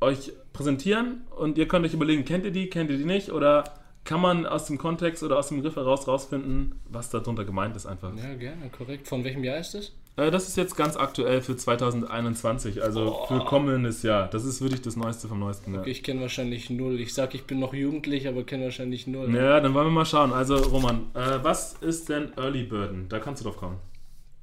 [0.00, 3.64] euch präsentieren und ihr könnt euch überlegen, kennt ihr die, kennt ihr die nicht oder
[4.04, 7.84] kann man aus dem Kontext oder aus dem Begriff heraus rausfinden, was darunter gemeint ist
[7.86, 8.16] einfach.
[8.16, 9.08] Ja, gerne, korrekt.
[9.08, 9.92] Von welchem Jahr ist das?
[10.16, 13.26] Äh, das ist jetzt ganz aktuell für 2021, also Oh.
[13.26, 14.28] für kommendes Jahr.
[14.28, 15.74] Das ist wirklich das Neueste vom Neuesten.
[15.74, 15.84] Ja.
[15.86, 17.00] Ich kenne wahrscheinlich null.
[17.00, 19.34] Ich sag, ich bin noch jugendlich, aber kenne wahrscheinlich null.
[19.34, 20.32] ja, dann wollen wir mal schauen.
[20.32, 23.06] Also Roman, äh, was ist denn Early Burden?
[23.08, 23.76] Da kannst du drauf kommen.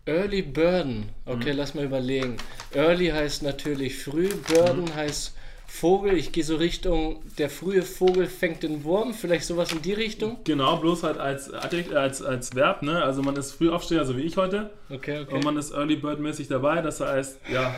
[0.05, 1.09] Early Burden.
[1.25, 1.57] Okay, Mhm.
[1.57, 2.37] lass mal überlegen.
[2.73, 4.95] Early heißt natürlich früh, Burden Mhm.
[4.95, 5.35] heißt
[5.67, 6.17] Vogel.
[6.17, 9.13] Ich gehe so Richtung, der frühe Vogel fängt den Wurm.
[9.13, 10.37] Vielleicht sowas in die Richtung.
[10.43, 13.03] Genau, bloß halt als, als, als Verb, ne?
[13.03, 14.71] Also man ist Frühaufsteher, so wie ich heute.
[14.89, 15.35] Okay, okay.
[15.35, 17.75] Und man ist Early Bird mäßig dabei, das heißt, ja,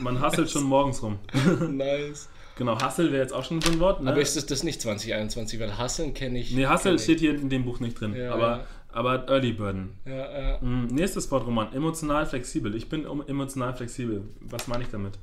[0.00, 1.18] man hasselt schon morgens rum.
[1.70, 2.28] nice.
[2.56, 4.02] Genau, Hassel wäre jetzt auch schon so ein Wort.
[4.02, 4.10] Ne?
[4.10, 5.60] Aber ist das, das nicht 2021?
[5.60, 6.52] Weil Hasseln kenne ich.
[6.52, 8.16] nee, Hassel steht hier in dem Buch nicht drin.
[8.16, 8.64] Ja, aber, ja.
[8.88, 9.90] aber Early Burden.
[10.04, 10.60] Ja, ja.
[10.60, 11.72] Hm, nächstes Wort, Roman.
[11.72, 12.74] Emotional flexibel.
[12.74, 14.24] Ich bin emotional flexibel.
[14.40, 15.20] Was meine ich damit?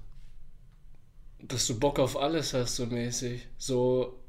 [1.41, 3.48] Dass du Bock auf alles hast, so mäßig.
[3.58, 4.19] So,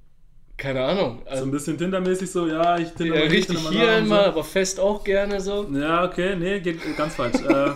[0.57, 1.23] keine Ahnung.
[1.25, 4.25] So Also, ein bisschen Tinder-mäßig so, ja, ich Tinder ja, mal richtig Tinder hier einmal,
[4.27, 5.65] aber fest auch gerne so.
[5.65, 5.79] So.
[5.79, 7.37] Ja, okay, nee, geht ganz falsch.
[7.43, 7.71] äh,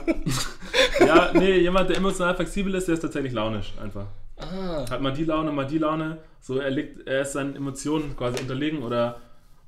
[1.06, 4.06] ja, nee, jemand, der emotional flexibel ist, der ist tatsächlich launisch einfach.
[4.36, 6.18] Ah, Hat mal die Laune, mal die Laune.
[6.40, 9.20] So, er, legt, er ist seinen Emotionen quasi unterlegen oder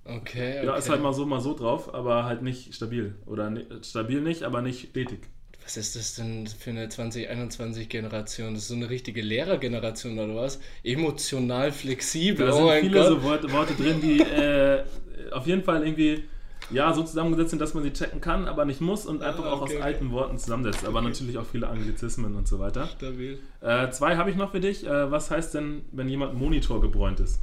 [0.05, 0.59] okay.
[0.59, 0.67] okay.
[0.67, 3.15] Ja, ist halt mal so, mal so drauf, aber halt nicht stabil.
[3.27, 5.21] Oder ni- stabil nicht, aber nicht stetig.
[5.65, 8.55] Was ist das denn für eine 2021-Generation?
[8.55, 10.59] Das ist so eine richtige Lehrergeneration oder was?
[10.83, 12.47] Emotional flexibel.
[12.47, 13.09] Da oh sind viele Gott.
[13.09, 14.83] so Worte, Worte drin, die äh,
[15.31, 16.25] auf jeden Fall irgendwie
[16.71, 19.53] ja, so zusammengesetzt sind, dass man sie checken kann, aber nicht muss und einfach Ah,
[19.53, 19.83] auch okay, aus okay.
[19.83, 20.85] alten Worten zusammensetzt.
[20.85, 22.87] Aber natürlich auch viele Anglizismen und so weiter.
[22.87, 23.39] Stabil.
[23.61, 24.87] Äh, zwei habe ich noch für dich.
[24.87, 27.41] Äh, was heißt denn, wenn jemand Monitor gebräunt ist?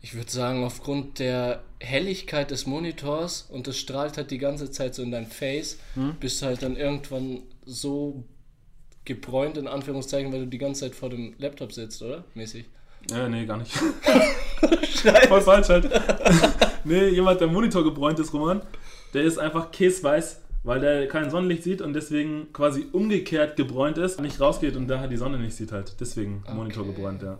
[0.00, 4.94] Ich würde sagen, aufgrund der Helligkeit des Monitors und das strahlt halt die ganze Zeit
[4.94, 6.16] so in dein Face, Hm?
[6.20, 8.24] bist du halt dann irgendwann so
[9.04, 12.24] gebräunt, in Anführungszeichen, weil du die ganze Zeit vor dem Laptop sitzt, oder?
[12.34, 12.66] Mäßig.
[13.12, 13.72] Äh, nee, gar nicht.
[15.28, 15.88] Voll falsch halt.
[16.84, 18.60] nee, jemand, der Monitor gebräunt ist, Roman,
[19.14, 24.20] der ist einfach käsweiß, weil der kein Sonnenlicht sieht und deswegen quasi umgekehrt gebräunt ist,
[24.20, 25.94] nicht rausgeht und der halt die Sonne nicht sieht halt.
[26.00, 26.92] Deswegen Monitor Okay.
[26.94, 27.38] gebräunt, ja.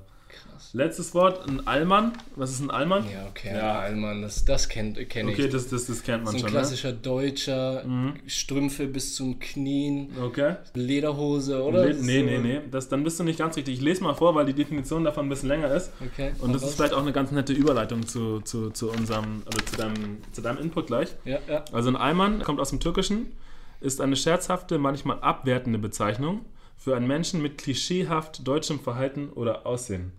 [0.75, 2.13] Letztes Wort, ein Allmann.
[2.37, 3.05] Was ist ein Allmann?
[3.11, 3.79] Ja, okay, Ja.
[3.79, 5.51] Allmann, das, das kennt kenn Okay, ich.
[5.53, 8.15] das, das, das kennt man so ein schon, klassischer Deutscher, Mhm.
[8.27, 10.25] Strümpfe bis zum Knien, ne?
[10.25, 10.57] Okay.
[10.75, 11.87] Lederhose, oder?
[11.87, 12.61] Le nee, nee, nee.
[12.71, 13.75] Das, dann bist du nicht ganz richtig.
[13.75, 15.91] Ich lese mal vor, weil die Definition davon ein bisschen länger ist.
[16.05, 16.33] Okay.
[16.41, 16.75] Und das hau ist raus.
[16.77, 20.59] vielleicht auch eine ganz nette Überleitung zu, zu, zu unserem, oder zu deinem, zu deinem
[20.59, 21.09] Input gleich.
[21.25, 21.65] Ja, ja.
[21.73, 23.33] Also ein Alman kommt aus dem Türkischen,
[23.81, 26.45] ist eine scherzhafte, manchmal abwertende Bezeichnung
[26.77, 30.13] für einen Menschen mit klischeehaft deutschem Verhalten oder Aussehen.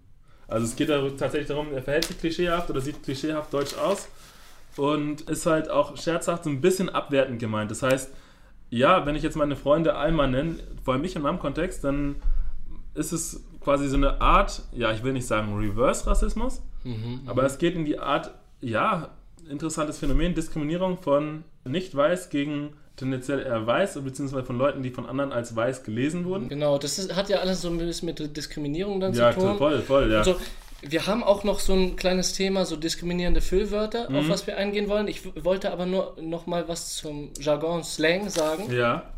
[0.49, 4.07] Also es geht tatsächlich darum, er verhält sich klischeehaft oder sieht klischeehaft deutsch aus
[4.77, 7.69] und ist halt auch scherzhaft so ein bisschen abwertend gemeint.
[7.71, 8.11] Das heißt,
[8.71, 12.15] ja, wenn ich jetzt meine Freunde Alman nenne, vor allem mich in meinem Kontext, dann
[12.93, 17.21] ist es quasi so eine Art, ja, ich will nicht sagen Reverse-Rassismus, Mhm.
[17.25, 18.31] aber es geht in die Art,
[18.61, 19.09] ja,
[19.49, 25.05] interessantes Phänomen, Diskriminierung von nicht weiß gegen tendenziell eher weiß, beziehungsweise von Leuten, die von
[25.07, 26.49] anderen als weiß gelesen wurden.
[26.49, 29.57] Genau, das ist, hat ja alles so ein bisschen mit Diskriminierung dann Ja, zu tun.
[29.57, 30.19] voll, voll, ja.
[30.19, 30.35] Also,
[30.81, 34.15] wir haben auch noch so ein kleines Thema, so diskriminierende Füllwörter, Mhm.
[34.17, 35.07] auf was wir eingehen wollen.
[35.07, 38.71] Ich wollte aber nur noch mal was zum Jargon Slang sagen.
[38.73, 39.11] Ja,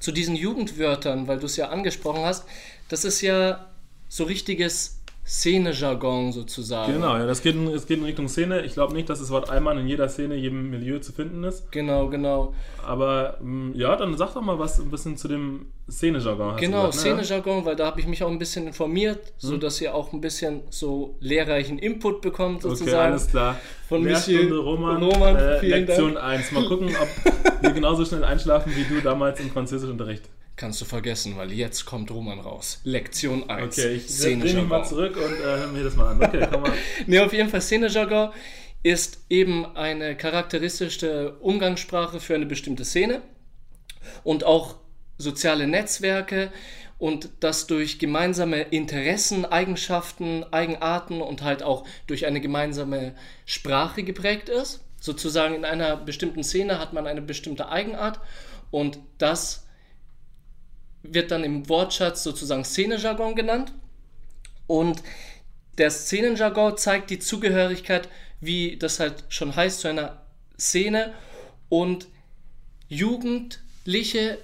[0.00, 2.44] Zu diesen Jugendwörtern, weil du es ja angesprochen hast.
[2.88, 3.66] Das ist ja
[4.08, 6.92] so richtiges Szene-Jargon sozusagen.
[6.92, 8.62] genau, ja, das geht in, es geht in Richtung Szene.
[8.62, 11.72] Ich glaube nicht, dass das Wort Allmann in jeder Szene, jedem Milieu zu finden ist.
[11.72, 12.52] Genau, genau.
[12.86, 16.56] Aber mh, ja, dann sag doch mal was ein bisschen zu dem Szene-Jargon.
[16.56, 16.92] Genau, ne?
[16.92, 20.20] Szene-Jargon, weil da habe ich mich auch ein bisschen informiert, so dass ihr auch ein
[20.20, 23.12] bisschen so lehrreichen Input bekommt Okay, sozusagen.
[23.12, 23.56] alles klar.
[23.88, 26.52] Von Monsieur Roman, Roman, äh, Lektion 1.
[26.52, 27.32] Mal gucken, ob
[27.62, 30.24] wir genauso schnell einschlafen wie du damals im Französischunterricht.
[30.56, 32.80] Kannst du vergessen, weil jetzt kommt Roman raus.
[32.84, 33.78] Lektion 1.
[33.78, 36.22] Okay, ich drehe mich mal zurück und äh, hör mir das mal an.
[36.22, 36.72] Okay, komm mal.
[37.06, 38.32] nee, auf jeden Fall Szenejargon
[38.82, 43.22] ist eben eine charakteristische Umgangssprache für eine bestimmte Szene
[44.22, 44.76] und auch
[45.16, 46.52] soziale Netzwerke
[46.98, 53.14] und das durch gemeinsame Interessen, Eigenschaften, Eigenarten und halt auch durch eine gemeinsame
[53.46, 54.80] Sprache geprägt ist.
[55.00, 58.20] Sozusagen in einer bestimmten Szene hat man eine bestimmte Eigenart
[58.70, 59.66] und das
[61.04, 63.72] wird dann im Wortschatz sozusagen Szenejargon genannt.
[64.66, 65.02] Und
[65.78, 68.08] der Szenenjargon zeigt die Zugehörigkeit,
[68.40, 70.22] wie das halt schon heißt, zu einer
[70.58, 71.12] Szene
[71.68, 72.08] und
[72.88, 74.38] Jugendliche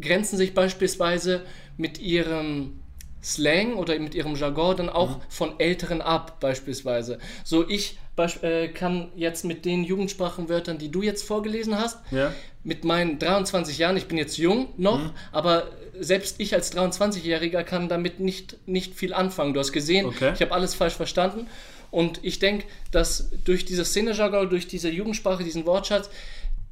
[0.00, 1.44] grenzen sich beispielsweise
[1.76, 2.80] mit ihrem
[3.24, 5.22] Slang oder mit ihrem Jargon dann auch mhm.
[5.28, 7.18] von Älteren ab, beispielsweise.
[7.42, 7.98] So, ich
[8.42, 12.32] äh, kann jetzt mit den Jugendsprachenwörtern, die du jetzt vorgelesen hast, ja.
[12.62, 15.10] mit meinen 23 Jahren, ich bin jetzt jung noch, mhm.
[15.32, 19.54] aber selbst ich als 23-Jähriger kann damit nicht, nicht viel anfangen.
[19.54, 20.32] Du hast gesehen, okay.
[20.34, 21.46] ich habe alles falsch verstanden.
[21.90, 26.10] Und ich denke, dass durch dieses Szenejargon, durch diese Jugendsprache, diesen Wortschatz,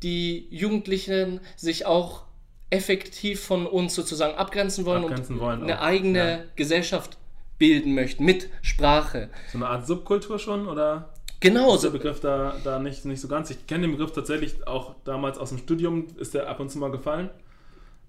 [0.03, 2.25] die Jugendlichen sich auch
[2.73, 6.39] effektiv von uns sozusagen abgrenzen wollen abgrenzen und wollen eine eigene ja.
[6.57, 7.19] Gesellschaft
[7.59, 9.29] bilden möchten mit Sprache.
[9.53, 11.11] So eine Art Subkultur schon oder?
[11.41, 11.75] Genau.
[11.75, 13.51] Ist der Begriff da, da nicht, nicht so ganz.
[13.51, 16.79] Ich kenne den Begriff tatsächlich auch damals aus dem Studium, ist der ab und zu
[16.79, 17.31] mal gefallen.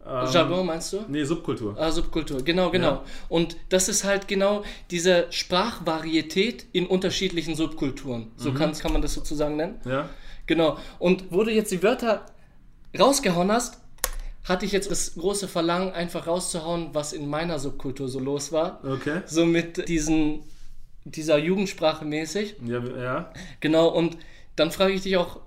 [0.05, 1.01] Ähm, Jargon meinst du?
[1.07, 1.75] Nee, Subkultur.
[1.77, 2.87] Ah, Subkultur, genau, genau.
[2.87, 3.03] Ja.
[3.29, 8.31] Und das ist halt genau diese Sprachvarietät in unterschiedlichen Subkulturen.
[8.37, 8.55] So mhm.
[8.55, 9.81] kann, kann man das sozusagen nennen.
[9.85, 10.09] Ja.
[10.45, 10.77] Genau.
[10.99, 12.25] Und wo du jetzt die Wörter
[12.97, 13.82] rausgehauen hast,
[14.43, 18.81] hatte ich jetzt das große Verlangen, einfach rauszuhauen, was in meiner Subkultur so los war.
[18.83, 19.21] Okay.
[19.25, 20.41] So mit diesen,
[21.05, 22.55] dieser Jugendsprache mäßig.
[22.65, 23.33] Ja, ja.
[23.61, 24.17] Genau, und
[24.55, 25.39] dann frage ich dich auch,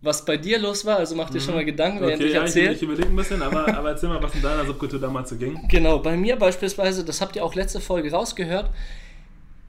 [0.00, 0.98] was bei dir los war.
[0.98, 1.44] Also mach dir mhm.
[1.44, 2.70] schon mal Gedanken, während okay, ich ja, erzähle.
[2.72, 5.36] Ich, ich überlege ein bisschen, aber, aber erzähl mal, was in deiner Subkultur damals so
[5.36, 5.66] ging.
[5.68, 8.70] Genau, bei mir beispielsweise, das habt ihr auch letzte Folge rausgehört,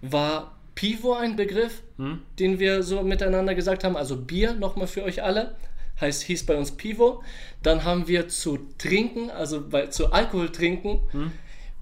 [0.02, 2.22] war Pivo ein Begriff, hm?
[2.38, 3.98] den wir so miteinander gesagt haben.
[3.98, 5.56] Also Bier nochmal für euch alle
[6.02, 7.24] heißt, hieß bei uns Pivo.
[7.64, 11.32] Dann haben wir zu trinken, also bei, zu Alkohol trinken, hm?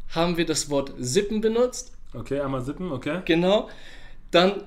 [0.10, 1.94] haben wir das Wort Sippen benutzt.
[2.14, 3.22] Okay, einmal Sippen, okay.
[3.26, 3.70] Genau.
[4.32, 4.64] Dann,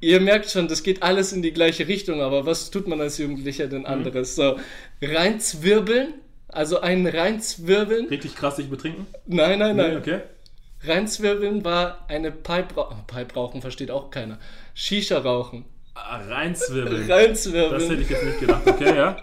[0.00, 3.18] ihr merkt schon, das geht alles in die gleiche Richtung, aber was tut man als
[3.18, 3.92] Jugendlicher denn hm?
[3.92, 4.36] anderes?
[4.36, 4.56] Hm?
[5.00, 6.14] So, reinzwirbeln,
[6.48, 8.08] also einen reinzwirbeln.
[8.08, 9.06] Richtig krass sich betrinken?
[9.26, 9.90] Nein, nein, nein.
[9.92, 10.20] Nee, okay.
[10.84, 12.74] Reinzwirbeln war eine Pipe,
[13.06, 14.38] Pipe rauchen, versteht auch keiner.
[14.74, 15.64] Shisha rauchen.
[15.94, 17.10] Ah, reinzwirbeln.
[17.10, 17.72] Reinzwirbeln.
[17.72, 18.66] Das hätte ich jetzt nicht gedacht.
[18.66, 19.16] Okay, ja.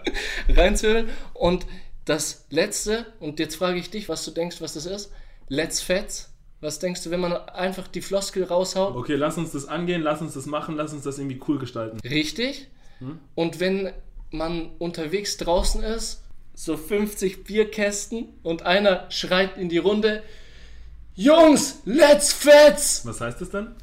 [0.48, 1.08] reinzwirbeln.
[1.34, 1.66] Und
[2.04, 5.12] das letzte, und jetzt frage ich dich, was du denkst, was das ist.
[5.48, 6.32] Let's Fets.
[6.60, 8.94] Was denkst du, wenn man einfach die Floskel raushaut?
[8.94, 11.98] Okay, lass uns das angehen, lass uns das machen, lass uns das irgendwie cool gestalten.
[12.00, 12.68] Richtig.
[12.98, 13.18] Hm?
[13.34, 13.92] Und wenn
[14.30, 16.22] man unterwegs draußen ist,
[16.54, 20.22] so 50 Bierkästen und einer schreit in die Runde,
[21.14, 23.06] Jungs, let's fets!
[23.06, 23.74] Was heißt das dann?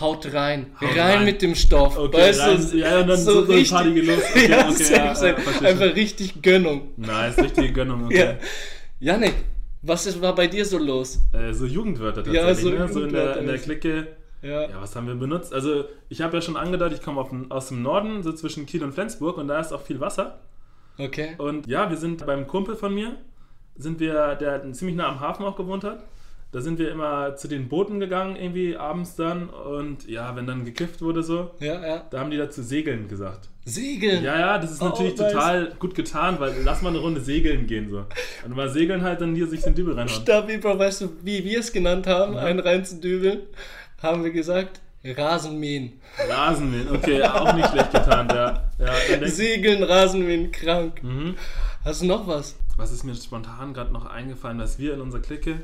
[0.00, 1.96] Haut rein, haut rein, rein, mit dem Stoff.
[1.98, 3.90] Okay, weißt rein, du, ja, und dann so, so, so richtig, Party.
[4.10, 6.88] Okay, ja, okay, ja, ja, einfach richtig Gönnung.
[6.96, 8.16] Nice, richtige Gönnung, okay.
[8.98, 9.12] Ja.
[9.14, 9.34] Janik,
[9.82, 11.20] was ist, war bei dir so los?
[11.32, 12.88] Äh, so Jugendwörter tatsächlich, so, ne?
[12.92, 14.08] so in, der, in der Clique.
[14.42, 14.62] Ja.
[14.62, 15.52] ja, was haben wir benutzt?
[15.52, 18.92] Also, ich habe ja schon angedeutet, ich komme aus dem Norden, so zwischen Kiel und
[18.92, 20.38] Flensburg, und da ist auch viel Wasser.
[20.98, 21.34] Okay.
[21.38, 23.16] Und ja, wir sind beim Kumpel von mir,
[23.76, 26.04] sind wir, der ziemlich nah am Hafen auch gewohnt hat.
[26.52, 29.48] Da sind wir immer zu den Booten gegangen, irgendwie abends dann.
[29.48, 32.06] Und ja, wenn dann gekifft wurde so, ja, ja.
[32.10, 33.48] da haben die dazu Segeln gesagt.
[33.64, 34.22] Segeln?
[34.22, 35.32] Ja, ja, das ist oh, natürlich nice.
[35.32, 38.04] total gut getan, weil lass mal eine Runde segeln gehen so.
[38.44, 40.22] Und mal segeln halt dann hier sich den Dübel reinhauen.
[40.22, 42.42] Stabi, weißt du, wie wir es genannt haben, ja.
[42.42, 43.40] einen rein zu dübeln,
[44.00, 46.00] haben wir gesagt, Rasenmähen.
[46.28, 48.70] Rasenmähen, okay, auch nicht schlecht getan, ja.
[48.78, 51.02] ja Segeln, Rasenmähen, krank.
[51.02, 51.34] Mhm.
[51.84, 52.56] Hast du noch was?
[52.76, 55.56] Was ist mir spontan gerade noch eingefallen, was wir in unserer Clique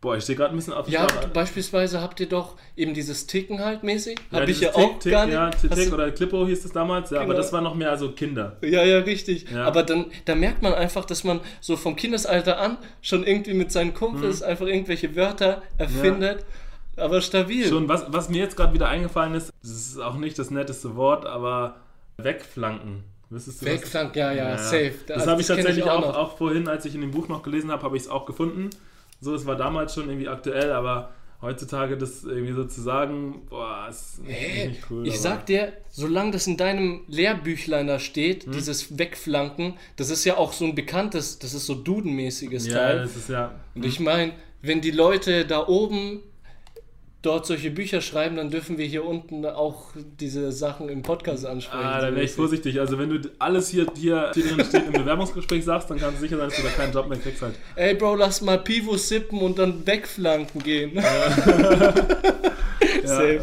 [0.00, 0.88] Boah, ich stehe gerade ein bisschen auf.
[0.88, 4.18] Ja, beispielsweise habt ihr doch eben dieses Ticken halt mäßig.
[4.30, 5.34] Ja, Hab ich ja Tick, auch Tick, gar nicht.
[5.34, 7.30] Ja, Tick oder Clippo hieß es damals, ja, genau.
[7.30, 8.56] aber das war noch mehr so Kinder.
[8.62, 9.50] Ja, ja, richtig.
[9.50, 9.64] Ja.
[9.64, 13.72] Aber dann da merkt man einfach, dass man so vom Kindesalter an schon irgendwie mit
[13.72, 14.46] seinen Kumpels mhm.
[14.46, 16.40] einfach irgendwelche Wörter erfindet.
[16.96, 17.04] Ja.
[17.04, 17.68] Aber stabil.
[17.68, 20.96] Schon, was, was mir jetzt gerade wieder eingefallen ist, das ist auch nicht das netteste
[20.96, 21.76] Wort, aber
[22.16, 23.04] wegflanken.
[23.28, 24.94] Wüsstest du Wegflanken, ja, ja, safe.
[25.06, 27.28] Das, das habe ich tatsächlich ich auch, auch, auch, vorhin, als ich in dem Buch
[27.28, 28.70] noch gelesen habe, habe ich es auch gefunden.
[29.20, 33.86] So, es war damals schon irgendwie aktuell, aber heutzutage das irgendwie so zu sagen, boah,
[33.88, 35.06] ist hey, nicht cool.
[35.06, 38.52] Ich sag dir, solange das in deinem Lehrbüchlein da steht, hm?
[38.52, 42.98] dieses Wegflanken, das ist ja auch so ein bekanntes, das ist so Dudenmäßiges ja, Teil.
[42.98, 43.54] Das ist ja.
[43.74, 46.22] Und ich meine, wenn die Leute da oben
[47.22, 51.84] dort solche Bücher schreiben, dann dürfen wir hier unten auch diese Sachen im Podcast ansprechen.
[51.84, 52.80] Ah, da wäre ich vorsichtig.
[52.80, 56.20] Also wenn du alles hier, hier, hier drin steht im Bewerbungsgespräch sagst, dann kannst du
[56.22, 57.56] sicher sein, dass du da keinen Job mehr kriegst halt.
[57.76, 60.94] Ey Bro, lass mal Pivo sippen und dann wegflanken gehen.
[60.94, 61.04] Ja,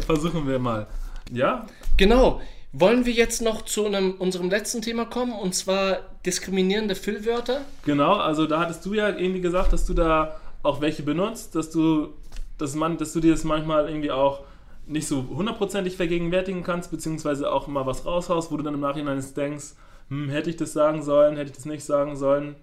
[0.00, 0.86] versuchen wir mal.
[1.32, 1.66] Ja?
[1.96, 2.40] Genau.
[2.72, 7.62] Wollen wir jetzt noch zu einem, unserem letzten Thema kommen und zwar diskriminierende Füllwörter?
[7.84, 11.70] Genau, also da hattest du ja irgendwie gesagt, dass du da auch welche benutzt, dass
[11.70, 12.14] du,
[12.58, 14.40] dass man, dass du dir das manchmal irgendwie auch
[14.86, 19.22] nicht so hundertprozentig vergegenwärtigen kannst, beziehungsweise auch mal was raushaust, wo du dann im Nachhinein
[19.36, 19.74] denkst,
[20.08, 22.56] hm, hätte ich das sagen sollen, hätte ich das nicht sagen sollen.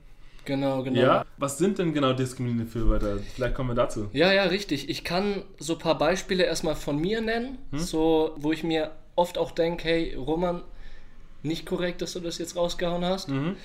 [0.45, 0.99] Genau, genau.
[0.99, 3.17] Ja, was sind denn genau diskriminierende Füllwörter?
[3.36, 4.10] Vielleicht kommen wir dazu.
[4.13, 4.89] Ja, ja, richtig.
[4.89, 7.79] Ich kann so ein paar Beispiele erstmal von mir nennen, Hm?
[7.79, 10.62] so wo ich mir oft auch denke, hey, Roman,
[11.41, 13.29] nicht korrekt, dass du das jetzt rausgehauen hast.
[13.29, 13.55] Mhm.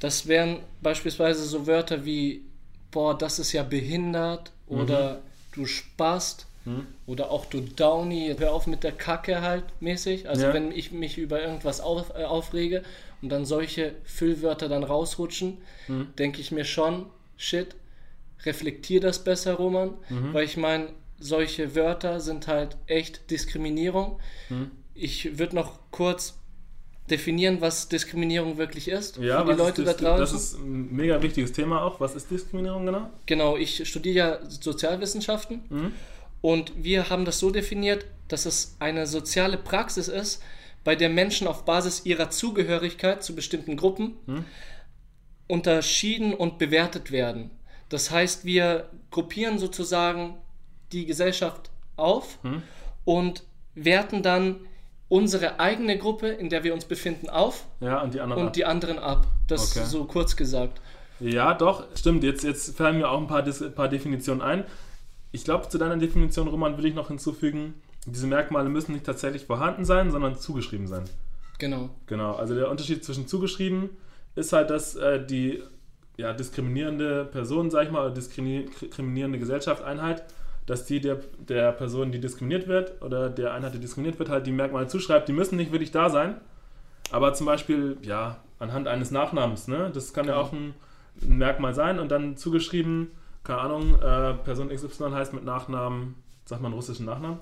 [0.00, 2.42] Das wären beispielsweise so Wörter wie,
[2.90, 5.22] boah, das ist ja behindert oder
[5.56, 6.86] du spast Mhm.
[7.06, 10.28] oder auch du Downy, hör auf mit der Kacke halt mäßig.
[10.28, 10.52] Also Ja.
[10.52, 12.82] wenn ich mich über irgendwas auf, äh, aufrege
[13.22, 16.08] und dann solche Füllwörter dann rausrutschen, Mhm.
[16.18, 17.76] denke ich mir schon, shit,
[18.44, 20.34] reflektier das besser, Roman, Mhm.
[20.34, 20.88] weil ich meine,
[21.20, 24.18] solche Wörter sind halt echt Diskriminierung.
[24.48, 24.70] Mhm.
[24.94, 26.36] Ich würde noch kurz
[27.10, 30.20] definieren, was Diskriminierung wirklich ist Ja, für die Leute ist da draußen.
[30.20, 32.00] Das ist ein mega wichtiges Thema auch.
[32.00, 33.10] Was ist Diskriminierung genau?
[33.26, 35.92] Genau, ich studiere ja Sozialwissenschaften Mhm.
[36.40, 40.42] und wir haben das so definiert, dass es eine soziale Praxis ist,
[40.84, 44.44] bei der Menschen auf Basis ihrer Zugehörigkeit zu bestimmten Gruppen Mhm.
[45.48, 47.50] unterschieden und bewertet werden.
[47.88, 50.34] Das heißt, wir gruppieren sozusagen
[50.92, 52.62] die Gesellschaft auf Mhm.
[53.04, 54.56] und werten dann
[55.08, 58.46] unsere eigene Gruppe, in der wir uns befinden, auf Ja, und die anderen ab.
[58.48, 59.26] und die anderen ab.
[59.46, 59.86] Das Okay.
[59.86, 60.80] so kurz gesagt.
[61.20, 62.24] Ja, doch, stimmt.
[62.24, 64.64] Jetzt, jetzt fallen mir auch ein paar, paar Definitionen ein.
[65.32, 69.46] Ich glaube, zu deiner Definition, Roman, will ich noch hinzufügen, diese Merkmale müssen nicht tatsächlich
[69.46, 71.04] vorhanden sein, sondern zugeschrieben sein.
[71.58, 71.90] Genau.
[72.06, 73.90] Genau, also der Unterschied zwischen zugeschrieben
[74.34, 75.62] ist halt, dass äh, die
[76.18, 80.24] ja, diskriminierende Person, sag ich mal, oder diskriminierende Gesellschaft, Einheit,
[80.66, 84.46] dass die der, der Person, die diskriminiert wird, oder der Einheit, die diskriminiert wird, halt
[84.46, 85.28] die Merkmale zuschreibt.
[85.28, 86.40] Die müssen nicht wirklich da sein,
[87.12, 89.90] aber zum Beispiel, ja, anhand eines Nachnamens, ne?
[89.94, 90.74] Das kann ja auch ein,
[91.22, 93.10] ein Merkmal sein und dann zugeschrieben,
[93.44, 97.38] keine Ahnung, äh, Person XY heißt mit Nachnamen, sag mal einen russischen Nachnamen?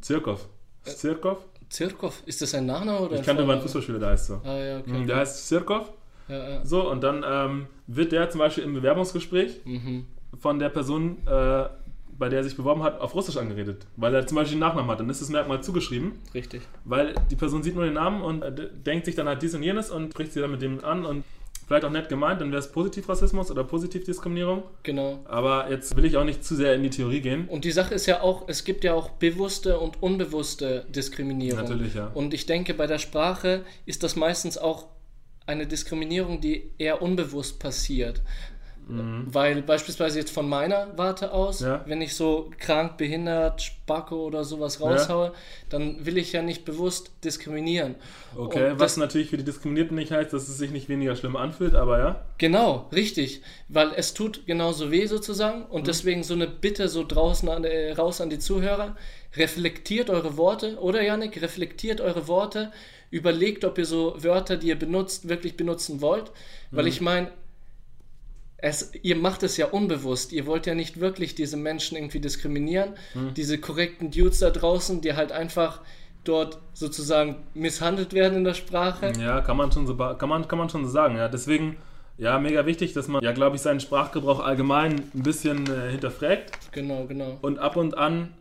[0.00, 0.46] Zirkov.
[0.84, 1.38] Äh, Zirkov?
[1.70, 3.62] Zirkov, ist das ein Nachname oder Ich kannte mal einen?
[3.62, 4.42] Fußballspieler, der heißt so.
[4.44, 5.06] Ah, ja, okay.
[5.06, 5.90] Der heißt Zirkov.
[6.28, 6.64] ja, ja.
[6.66, 10.06] So, und dann ähm, wird der zum Beispiel im Bewerbungsgespräch Mhm.
[10.38, 11.68] von der Person, äh,
[12.18, 13.86] bei der er sich beworben hat, auf Russisch angeredet.
[13.96, 15.00] Weil er zum Beispiel den Nachnamen hat.
[15.00, 16.62] Dann ist das Merkmal zugeschrieben, Richtig.
[16.84, 19.62] weil die Person sieht nur den Namen und äh, denkt sich dann halt dies und
[19.62, 21.24] jenes und spricht sie dann mit dem an und
[21.66, 24.64] vielleicht auch nett gemeint, dann wäre es Positivrassismus oder Positivdiskriminierung.
[24.82, 25.20] Genau.
[25.24, 27.48] Aber jetzt will ich auch nicht zu sehr in die Theorie gehen.
[27.48, 31.62] Und die Sache ist ja auch, es gibt ja auch bewusste und unbewusste Diskriminierung.
[31.62, 32.10] Natürlich, ja.
[32.12, 34.88] Und ich denke, bei der Sprache ist das meistens auch
[35.46, 38.22] eine Diskriminierung, die eher unbewusst passiert.
[38.88, 41.66] Weil beispielsweise jetzt von meiner Warte aus, Mhm.
[41.66, 41.82] Ja.
[41.86, 45.32] wenn ich so krank, behindert, Spacko oder sowas raushaue,
[45.70, 47.94] dann will ich ja nicht bewusst diskriminieren.
[48.36, 51.36] Okay, Und was natürlich für die Diskriminierten nicht heißt, dass es sich nicht weniger schlimm
[51.36, 52.24] anfühlt, aber ja.
[52.38, 53.42] Genau, richtig.
[53.68, 55.64] Weil es tut genauso weh sozusagen.
[55.66, 58.96] Und deswegen so eine Bitte so draußen an, äh, raus an die Zuhörer.
[59.36, 61.40] Reflektiert eure Worte, oder Janik?
[61.40, 62.72] Reflektiert eure Worte.
[63.10, 66.30] Überlegt, ob ihr so Wörter, die ihr benutzt, wirklich benutzen wollt.
[66.70, 67.30] Weil ich meine,
[68.62, 70.32] es, ihr macht es ja unbewusst.
[70.32, 72.94] Ihr wollt ja nicht wirklich diese Menschen irgendwie diskriminieren.
[73.36, 75.80] Diese korrekten Dudes da draußen, die halt einfach
[76.24, 79.12] dort sozusagen misshandelt werden in der Sprache.
[79.20, 81.16] Ja, kann man schon so, kann man, kann man schon so sagen.
[81.16, 81.76] Ja, deswegen,
[82.16, 86.52] ja, mega wichtig, dass man, ja, glaube ich, seinen Sprachgebrauch allgemein ein bisschen äh, hinterfragt
[86.70, 87.38] Genau, genau.
[87.42, 88.32] und ab und an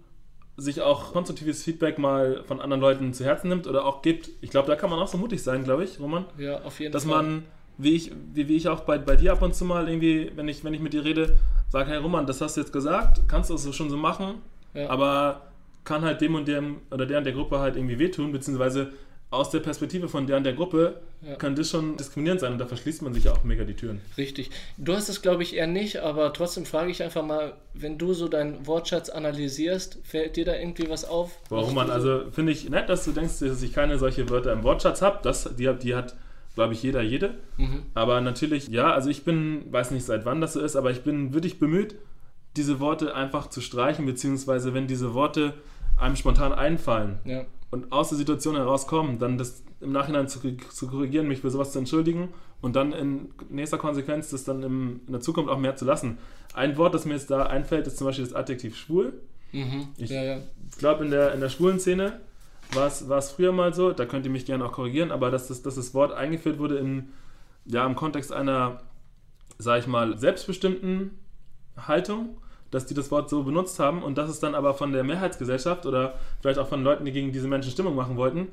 [0.57, 4.29] sich auch konstruktives Feedback mal von anderen Leuten zu Herzen nimmt oder auch gibt.
[4.41, 6.91] Ich glaube, da kann man auch so mutig sein, glaube ich, Roman, Ja, auf jeden
[6.91, 7.23] dass Fall.
[7.23, 7.43] man,
[7.77, 10.47] wie ich, wie, wie ich auch bei, bei dir ab und zu mal irgendwie, wenn
[10.47, 11.35] ich, wenn ich mit dir rede,
[11.69, 14.35] sage, hey Roman, das hast du jetzt gesagt, kannst du so schon so machen,
[14.73, 14.89] Ja.
[14.89, 15.41] aber
[15.83, 18.91] kann halt dem und dem oder der und der Gruppe halt irgendwie wehtun, beziehungsweise
[19.31, 21.35] aus der Perspektive von der und der Gruppe Ja.
[21.35, 24.01] kann das schon diskriminierend sein und da verschließt man sich ja auch mega die Türen.
[24.17, 24.51] Richtig.
[24.77, 28.13] Du hast es, glaube ich, eher nicht, aber trotzdem frage ich einfach mal, wenn du
[28.13, 31.31] so deinen Wortschatz analysierst, fällt dir da irgendwie was auf?
[31.49, 34.63] Warum man, also finde ich nett, dass du denkst, dass ich keine solche Wörter im
[34.63, 35.19] Wortschatz habe.
[35.23, 36.15] Das, die, die hat,
[36.55, 37.35] glaube ich, jeder, jede.
[37.57, 37.83] Mhm.
[37.93, 41.01] Aber natürlich, ja, also ich bin, weiß nicht seit wann das so ist, aber ich
[41.01, 41.95] bin wirklich bemüht,
[42.57, 45.53] diese Worte einfach zu streichen, beziehungsweise wenn diese Worte
[45.97, 50.87] einem spontan einfallen Ja, und aus der Situation herauskommen, dann das im Nachhinein zu, zu
[50.87, 52.29] korrigieren, mich für sowas zu entschuldigen
[52.59, 56.17] und dann in nächster Konsequenz das dann im, in der Zukunft auch mehr zu lassen.
[56.53, 59.13] Ein Wort, das mir jetzt da einfällt, ist zum Beispiel das Adjektiv schwul.
[59.53, 59.87] Mhm.
[59.97, 60.37] Ich ja, ja.
[60.77, 62.19] glaube, in der, in der schwulen Szene
[62.75, 65.61] war es früher mal so, da könnt ihr mich gerne auch korrigieren, aber dass das,
[65.61, 67.09] dass das Wort eingeführt wurde in,
[67.65, 68.81] ja, im Kontext einer,
[69.57, 71.17] sag ich mal, selbstbestimmten
[71.77, 72.37] Haltung,
[72.71, 75.85] dass die das Wort so benutzt haben und dass es dann aber von der Mehrheitsgesellschaft
[75.85, 78.47] oder vielleicht auch von Leuten, die gegen diese Menschen Stimmung machen wollten,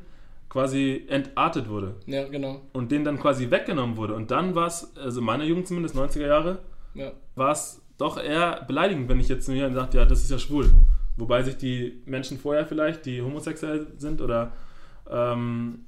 [0.48, 1.94] quasi entartet wurde.
[2.06, 2.62] Ja, genau.
[2.72, 4.14] Und denen dann quasi weggenommen wurde.
[4.14, 6.58] Und dann war es, also in meiner Jugend zumindest, 90er Jahre,
[6.94, 7.12] Ja.
[7.36, 10.38] war es doch eher beleidigend, wenn ich jetzt zu mir sagt, ja, das ist ja
[10.38, 10.70] schwul.
[11.18, 14.52] Wobei sich die Menschen vorher vielleicht, die homosexuell sind oder
[15.10, 15.84] ähm,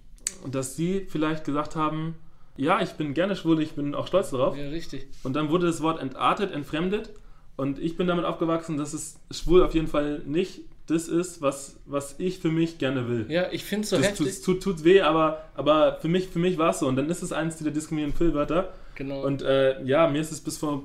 [0.50, 2.16] dass sie vielleicht gesagt haben,
[2.56, 4.56] ja, ich bin gerne schwul, ich bin auch stolz darauf.
[4.56, 5.08] Ja, richtig.
[5.22, 7.10] Und dann wurde das Wort entartet, entfremdet.
[7.56, 11.78] Und ich bin damit aufgewachsen, dass es schwul auf jeden Fall nicht das ist, was,
[11.86, 13.26] was ich für mich gerne will.
[13.28, 14.44] Ja, ich finde es so das tut, heftig.
[14.44, 16.88] tut, tut weh, aber, aber für mich, für mich war es so.
[16.88, 18.72] Und dann ist es eines dieser diskriminierenden Füllwörter.
[18.96, 19.24] Genau.
[19.24, 20.84] Und äh, ja, mir ist es bis vor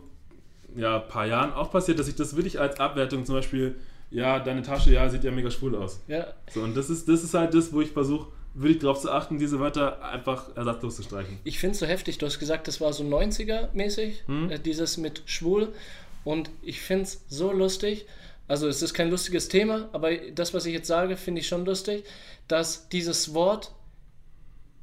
[0.75, 3.75] ja, ein paar Jahren auch passiert, dass ich das wirklich als Abwertung zum Beispiel,
[4.11, 5.99] ja, deine Tasche, ja, sieht ja mega schwul aus.
[6.07, 9.11] ja, So, und das ist, das ist halt das, wo ich versuche, wirklich darauf zu
[9.11, 11.39] achten, diese Wörter einfach ersatzlos zu streichen.
[11.43, 12.17] ich finde es so heftig.
[12.19, 14.49] Du hast gesagt, das war so 90er-mäßig, Hm?
[14.49, 15.73] äh, dieses mit schwul.
[16.23, 18.05] Und ich finde es so lustig.
[18.47, 21.65] Also, es ist kein lustiges Thema, aber das, was ich jetzt sage, finde ich schon
[21.65, 22.03] lustig,
[22.47, 23.71] dass dieses Wort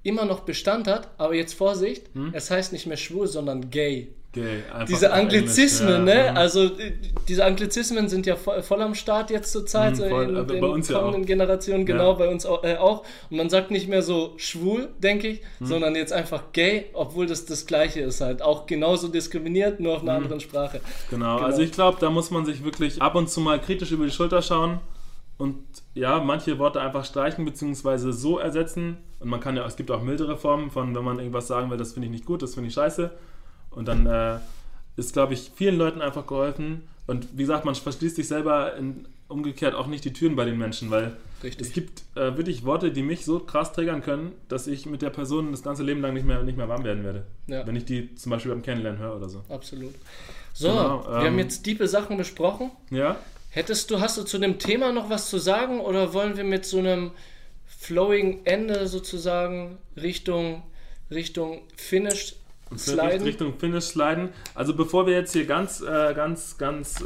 [0.03, 2.31] immer noch Bestand hat, aber jetzt Vorsicht, Hm?
[2.35, 4.09] es heißt nicht mehr schwul, sondern gay.
[4.33, 4.63] Gay.
[4.89, 6.15] Diese auf Englisch, Anglizismen, ja.
[6.25, 6.31] ne?
[6.31, 6.37] Mhm.
[6.39, 6.93] Also äh,
[7.29, 10.29] diese Anglizismen sind ja voll, voll am Start jetzt zur Zeit, Mhm, voll.
[10.31, 11.27] in Aber den bei uns ja kommenden auch.
[11.27, 12.13] Generationen, genau, Ja.
[12.15, 13.05] bei uns auch, äh, auch.
[13.31, 15.67] Und man sagt nicht mehr so schwul, denke ich, Mhm.
[15.67, 18.41] sondern jetzt einfach gay, obwohl das das Gleiche ist halt.
[18.41, 20.23] Auch genauso diskriminiert, nur auf einer Mhm.
[20.25, 20.81] anderen Sprache.
[21.11, 21.47] Genau, Genau.
[21.47, 24.11] also ich glaube, da muss man sich wirklich ab und zu mal kritisch über die
[24.13, 24.81] Schulter schauen
[25.37, 25.57] und
[25.95, 28.13] ja, manche Worte einfach streichen bzw.
[28.13, 28.97] so ersetzen.
[29.21, 31.77] Und man kann ja, es gibt auch mildere Formen von, wenn man irgendwas sagen will,
[31.77, 33.11] das finde ich nicht gut, das finde ich scheiße.
[33.75, 34.39] Und dann äh,
[34.97, 36.83] ist, glaube ich, vielen Leuten einfach geholfen.
[37.07, 40.59] Und wie gesagt, man verschließt sich selber in, umgekehrt auch nicht die Türen bei den
[40.59, 41.67] Menschen, weil Richtig.
[41.67, 45.11] es gibt äh, wirklich Worte, die mich so krass triggern können, dass ich mit der
[45.11, 47.25] Person das ganze Leben lang nicht mehr, nicht mehr warm werden werde.
[47.47, 47.67] Ja.
[47.67, 49.43] Wenn ich die zum Beispiel beim Kennenlernen höre oder so.
[49.49, 49.95] Absolut.
[50.53, 52.71] So, Genau, wir ähm, haben jetzt tiefe Sachen besprochen.
[52.91, 53.17] Ja?
[53.51, 56.65] Hättest du, hast du zu dem Thema noch was zu sagen oder wollen wir mit
[56.65, 57.11] so einem
[57.67, 60.63] flowing Ende sozusagen Richtung,
[61.11, 61.63] Richtung
[62.79, 63.23] Finish sliden?
[63.23, 64.29] Richtung Finish sliden.
[64.55, 67.05] Also bevor wir jetzt hier ganz, äh, ganz, ganz äh,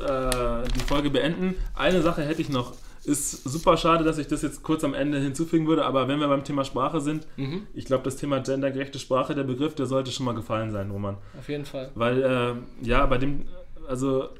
[0.75, 2.73] die Folge beenden, eine Sache hätte ich noch.
[3.05, 6.27] Ist super schade, dass ich das jetzt kurz am Ende hinzufügen würde, aber wenn wir
[6.27, 10.11] beim Thema Sprache sind, Mhm, ich glaube, das Thema gendergerechte Sprache, der Begriff, der sollte
[10.11, 11.17] schon mal gefallen sein, Roman.
[11.39, 11.91] auf jeden Fall.
[11.95, 12.55] Weil, äh,
[12.87, 13.45] ja, bei dem,
[13.87, 14.31] also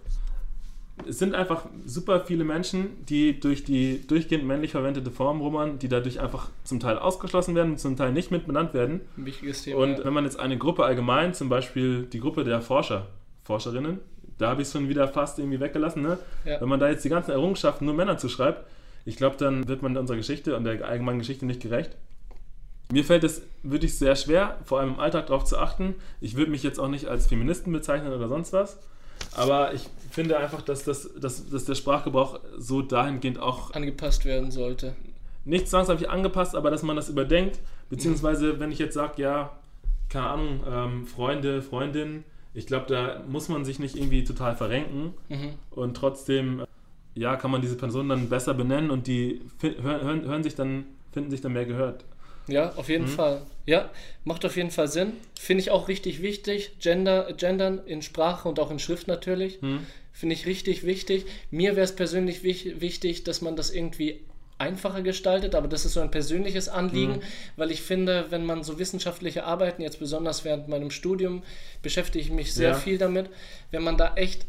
[1.05, 5.89] es sind einfach super viele Menschen, die durch die durchgehend männlich verwendete Form, Roman, die
[5.89, 9.03] dadurch einfach zum Teil ausgeschlossen werden, zum Teil nicht mit benannt werden.
[9.17, 9.83] Ein wichtiges Thema.
[9.83, 13.09] Und wenn man jetzt eine Gruppe allgemein, zum Beispiel die Gruppe der Forscher,
[13.45, 14.01] Forscherinnen,
[14.39, 16.19] da habe ich es schon wieder fast irgendwie weggelassen, ne?
[16.45, 16.61] Ja.
[16.61, 18.67] wenn man da jetzt die ganzen Errungenschaften nur Männer zuschreibt,
[19.05, 21.97] ich glaube, dann wird man unserer Geschichte und der allgemeinen Geschichte nicht gerecht.
[22.93, 25.95] Mir fällt es wirklich sehr schwer, vor allem im Alltag darauf zu achten.
[26.21, 28.79] Ich würde mich jetzt auch nicht als Feministen bezeichnen oder sonst was.
[29.35, 34.51] Aber ich finde einfach, dass, das, dass, dass der Sprachgebrauch so dahingehend auch angepasst werden
[34.51, 34.95] sollte.
[35.45, 37.59] nicht zwangsläufig angepasst, aber dass man das überdenkt.
[37.91, 39.53] Beziehungsweise, wenn ich jetzt sage, ja,
[40.09, 42.25] keine Ahnung, ähm, Freunde, Freundin,
[42.55, 45.51] ich glaube, da muss man sich nicht irgendwie total verrenken Mhm.
[45.71, 46.65] und trotzdem,
[47.15, 50.85] ja, kann man diese Person dann besser benennen und die hören, hören, hören sich dann,
[51.13, 52.05] finden sich dann mehr gehört.
[52.49, 53.09] Ja, auf jeden Mhm.
[53.09, 53.43] Fall.
[53.67, 53.91] Ja,
[54.25, 55.13] macht auf jeden Fall Sinn.
[55.39, 56.73] Finde ich auch richtig wichtig.
[56.81, 59.59] Gender, Gendern in Sprache und auch in Schrift natürlich.
[59.61, 59.85] Hm?
[60.13, 61.27] Finde ich richtig wichtig.
[61.51, 64.21] Mir wäre es persönlich wich wichtig, dass man das irgendwie
[64.59, 67.23] einfacher gestaltet, aber das ist so ein persönliches Anliegen, Mhm.
[67.57, 71.43] weil ich finde, wenn man so wissenschaftliche Arbeiten, jetzt besonders während meinem Studium,
[71.83, 72.75] beschäftige ich mich sehr Ja.
[72.75, 73.29] viel damit,
[73.71, 74.47] wenn man da echt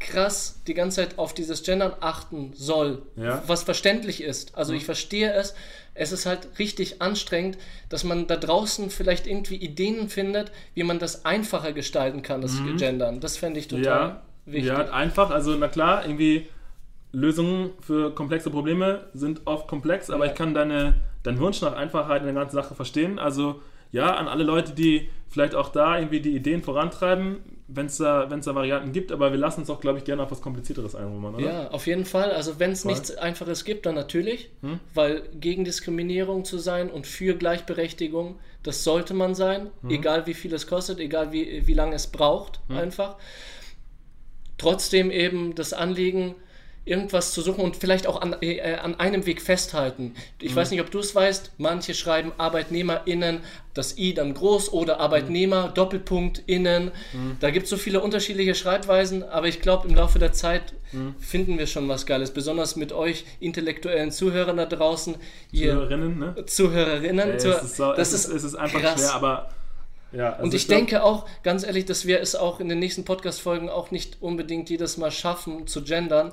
[0.00, 3.42] krass die ganze Zeit auf dieses Gendern achten soll, Ja.
[3.46, 4.56] was verständlich ist.
[4.56, 5.54] Also ich verstehe es.
[5.94, 7.58] Es ist halt richtig anstrengend,
[7.90, 12.60] dass man da draußen vielleicht irgendwie Ideen findet, wie man das einfacher gestalten kann, das
[12.78, 13.20] Gendern.
[13.20, 14.68] Das fände ich total Ja, wichtig.
[14.68, 16.46] ja, einfach, also na klar, irgendwie
[17.12, 20.30] Lösungen für komplexe Probleme sind oft komplex, aber Ja.
[20.32, 20.94] ich kann deine,
[21.24, 23.18] deinen Wunsch nach Einfachheit in der ganzen Sache verstehen.
[23.18, 23.60] Also
[23.92, 27.38] ja, an alle Leute, die vielleicht auch da irgendwie die Ideen vorantreiben,
[27.72, 30.22] wenn es da, wenn's da Varianten gibt, aber wir lassen uns auch, glaube ich, gerne
[30.22, 31.44] auf was Komplizierteres ein, Roman, oder?
[31.44, 32.32] Ja, auf jeden Fall.
[32.32, 34.80] Also wenn es nichts Einfaches gibt, dann natürlich, Hm?
[34.94, 39.90] weil gegen Diskriminierung zu sein und für Gleichberechtigung, das sollte man sein, Hm?
[39.90, 42.76] egal wie viel es kostet, egal wie, wie lange es braucht, Hm?
[42.76, 43.16] einfach.
[44.58, 46.34] Trotzdem eben das Anliegen,
[46.90, 50.14] irgendwas zu suchen und vielleicht auch an, äh, an einem Weg festhalten.
[50.40, 50.56] Ich Mhm.
[50.56, 53.40] weiß nicht, ob du es weißt, manche schreiben ArbeitnehmerInnen,
[53.74, 55.74] das I dann groß oder Arbeitnehmer, Mhm.
[55.74, 56.90] Doppelpunkt, innen.
[57.38, 61.14] Da gibt es so viele unterschiedliche Schreibweisen, aber ich glaube, im Laufe der Zeit Mhm.
[61.20, 65.14] finden wir schon was Geiles, besonders mit euch intellektuellen Zuhörern da draußen.
[65.52, 66.44] Ihr Zuhörerinnen, ne?
[66.46, 67.30] Zuhörerinnen.
[67.30, 69.00] Ey, Zuh- es, ist so, das es, ist, es ist einfach krass.
[69.00, 69.50] schwer, aber
[70.12, 70.30] ja.
[70.32, 73.04] also Und ich, glaub- denke auch, ganz ehrlich, dass wir es auch in den nächsten
[73.04, 76.32] Podcast-Folgen auch nicht unbedingt jedes Mal schaffen zu gendern.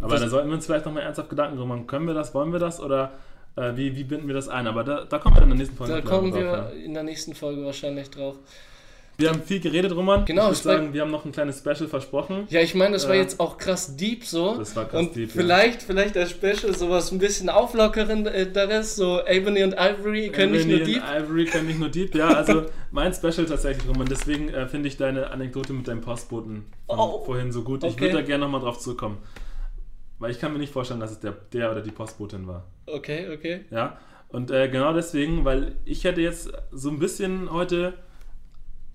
[0.00, 1.86] Aber da sollten wir uns vielleicht nochmal ernsthaft Gedanken drüber machen.
[1.86, 3.12] Können wir das, wollen wir das oder
[3.56, 4.66] äh, wie, wie binden wir das ein?
[4.66, 6.68] Aber da, da kommen wir in der nächsten Folge Da kommen drauf, wir ja.
[6.70, 8.36] in der nächsten Folge wahrscheinlich drauf.
[9.16, 10.24] Wir haben viel geredet, Roman.
[10.24, 12.48] Genau, Ich würde sagen, wir haben noch ein kleines Special versprochen.
[12.50, 13.20] Ja, ich meine, das war Ja.
[13.22, 14.56] jetzt auch krass deep so.
[14.58, 15.34] Das war krass und deep, ja.
[15.40, 20.78] vielleicht, vielleicht das Special sowas ein bisschen auflockerenderes, so Ebony und Ivory können nicht nur
[20.80, 21.02] Ebony deep.
[21.04, 22.14] und Ivory können nicht nur deep.
[22.16, 24.08] Ja, also mein Special tatsächlich, Roman.
[24.08, 27.22] Deswegen äh, finde ich deine Anekdote mit deinem Postboten Oh.
[27.24, 27.84] vorhin so gut.
[27.84, 28.00] Ich Okay.
[28.06, 29.18] würde da gerne nochmal drauf zurückkommen.
[30.24, 32.64] Weil ich kann mir nicht vorstellen, dass es der, der oder die Postbotin war.
[32.86, 33.60] Okay, okay.
[33.70, 33.98] Ja,
[34.28, 37.92] und äh, genau deswegen, weil ich hätte jetzt so ein bisschen heute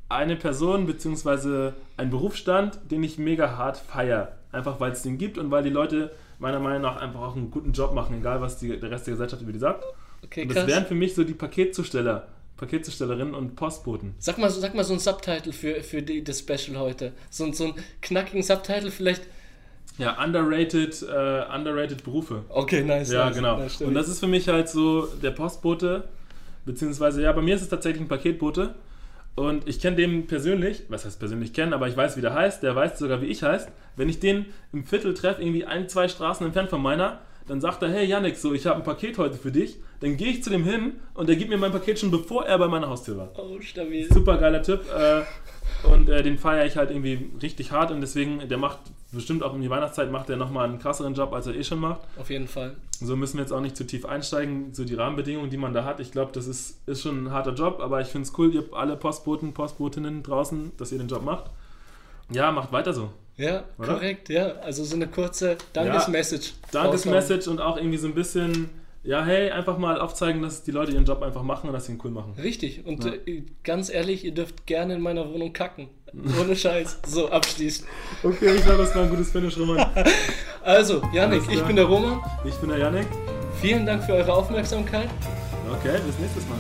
[0.10, 1.74] eine Person bzw.
[1.98, 4.32] einen Berufsstand, den ich mega hart feiere.
[4.52, 6.10] Einfach weil es den gibt und weil die Leute
[6.40, 9.12] meiner Meinung nach einfach auch einen guten Job machen, egal was die, der Rest der
[9.14, 9.84] Gesellschaft über die sagt.
[10.24, 10.68] Okay, Und das krass.
[10.68, 12.28] wären für mich so die Paketzusteller,
[12.58, 14.16] Paketzustellerinnen und Postboten.
[14.18, 17.14] Sag mal, so- sag mal so ein Subtitle für, für die, das Special heute.
[17.30, 19.22] So, so einen knackigen Subtitle vielleicht.
[20.00, 22.44] Ja, underrated, äh, underrated Berufe.
[22.48, 23.12] Okay, nice.
[23.12, 23.58] Ja, nice, genau.
[23.58, 23.82] nice.
[23.82, 26.06] Und das ist für mich halt so der Postbote,
[26.66, 28.74] beziehungsweise, ja, bei mir ist es tatsächlich ein Paketbote.
[29.36, 32.64] Und ich kenne den persönlich, was heißt persönlich kennen, aber ich weiß, wie der heißt,
[32.64, 33.70] der weiß sogar, wie ich heißt.
[33.96, 37.20] Wenn ich den im Viertel treffe, irgendwie ein, zwei Straßen entfernt von meiner,
[37.50, 39.78] dann sagt er, hey Yannick, so, ich habe ein Paket heute für dich.
[40.02, 42.60] Dann gehe ich zu dem hin und der gibt mir mein Paket schon, bevor er
[42.60, 43.32] bei meiner Haustür war.
[43.38, 44.08] oh, stabil.
[44.14, 44.82] Super geiler Typ.
[44.90, 45.24] Äh,
[45.92, 48.80] und äh, den feiere ich halt irgendwie richtig hart und deswegen, der macht
[49.12, 51.80] bestimmt auch um die Weihnachtszeit, macht er nochmal einen krasseren Job, als er eh schon
[51.80, 52.02] macht.
[52.18, 52.76] Auf jeden Fall.
[52.92, 55.86] So müssen wir jetzt auch nicht zu tief einsteigen, so die Rahmenbedingungen, die man da
[55.86, 56.00] hat.
[56.00, 58.62] Ich glaube, das ist, ist schon ein harter Job, aber ich finde es cool, ihr
[58.62, 61.46] habt alle Postboten, Postbotinnen draußen, dass ihr den Job macht.
[62.32, 63.10] Ja, macht weiter so.
[63.40, 63.94] Ja, Oder?
[63.94, 64.48] korrekt, ja.
[64.64, 66.52] Also so eine kurze Dankesmessage.
[66.72, 68.70] Dankesmessage und auch irgendwie so ein bisschen,
[69.04, 71.94] ja, hey, einfach mal aufzeigen, dass die Leute ihren Job einfach machen und dass sie
[71.94, 72.34] ihn cool machen.
[72.42, 72.86] Richtig.
[72.86, 73.14] Und Ja.
[73.14, 75.88] äh, ganz ehrlich, ihr dürft gerne in meiner Wohnung kacken.
[76.40, 77.00] Ohne Scheiß.
[77.08, 77.88] So, abschließend.
[78.24, 79.86] Okay, ich glaube, das war ein gutes Finish, Roman.
[80.62, 82.20] Also, Janik, ich bin der Roman.
[82.46, 83.08] Ich bin der Yannick.
[83.62, 85.10] Vielen Dank für eure Aufmerksamkeit.
[85.72, 86.58] Okay, bis nächstes Mal.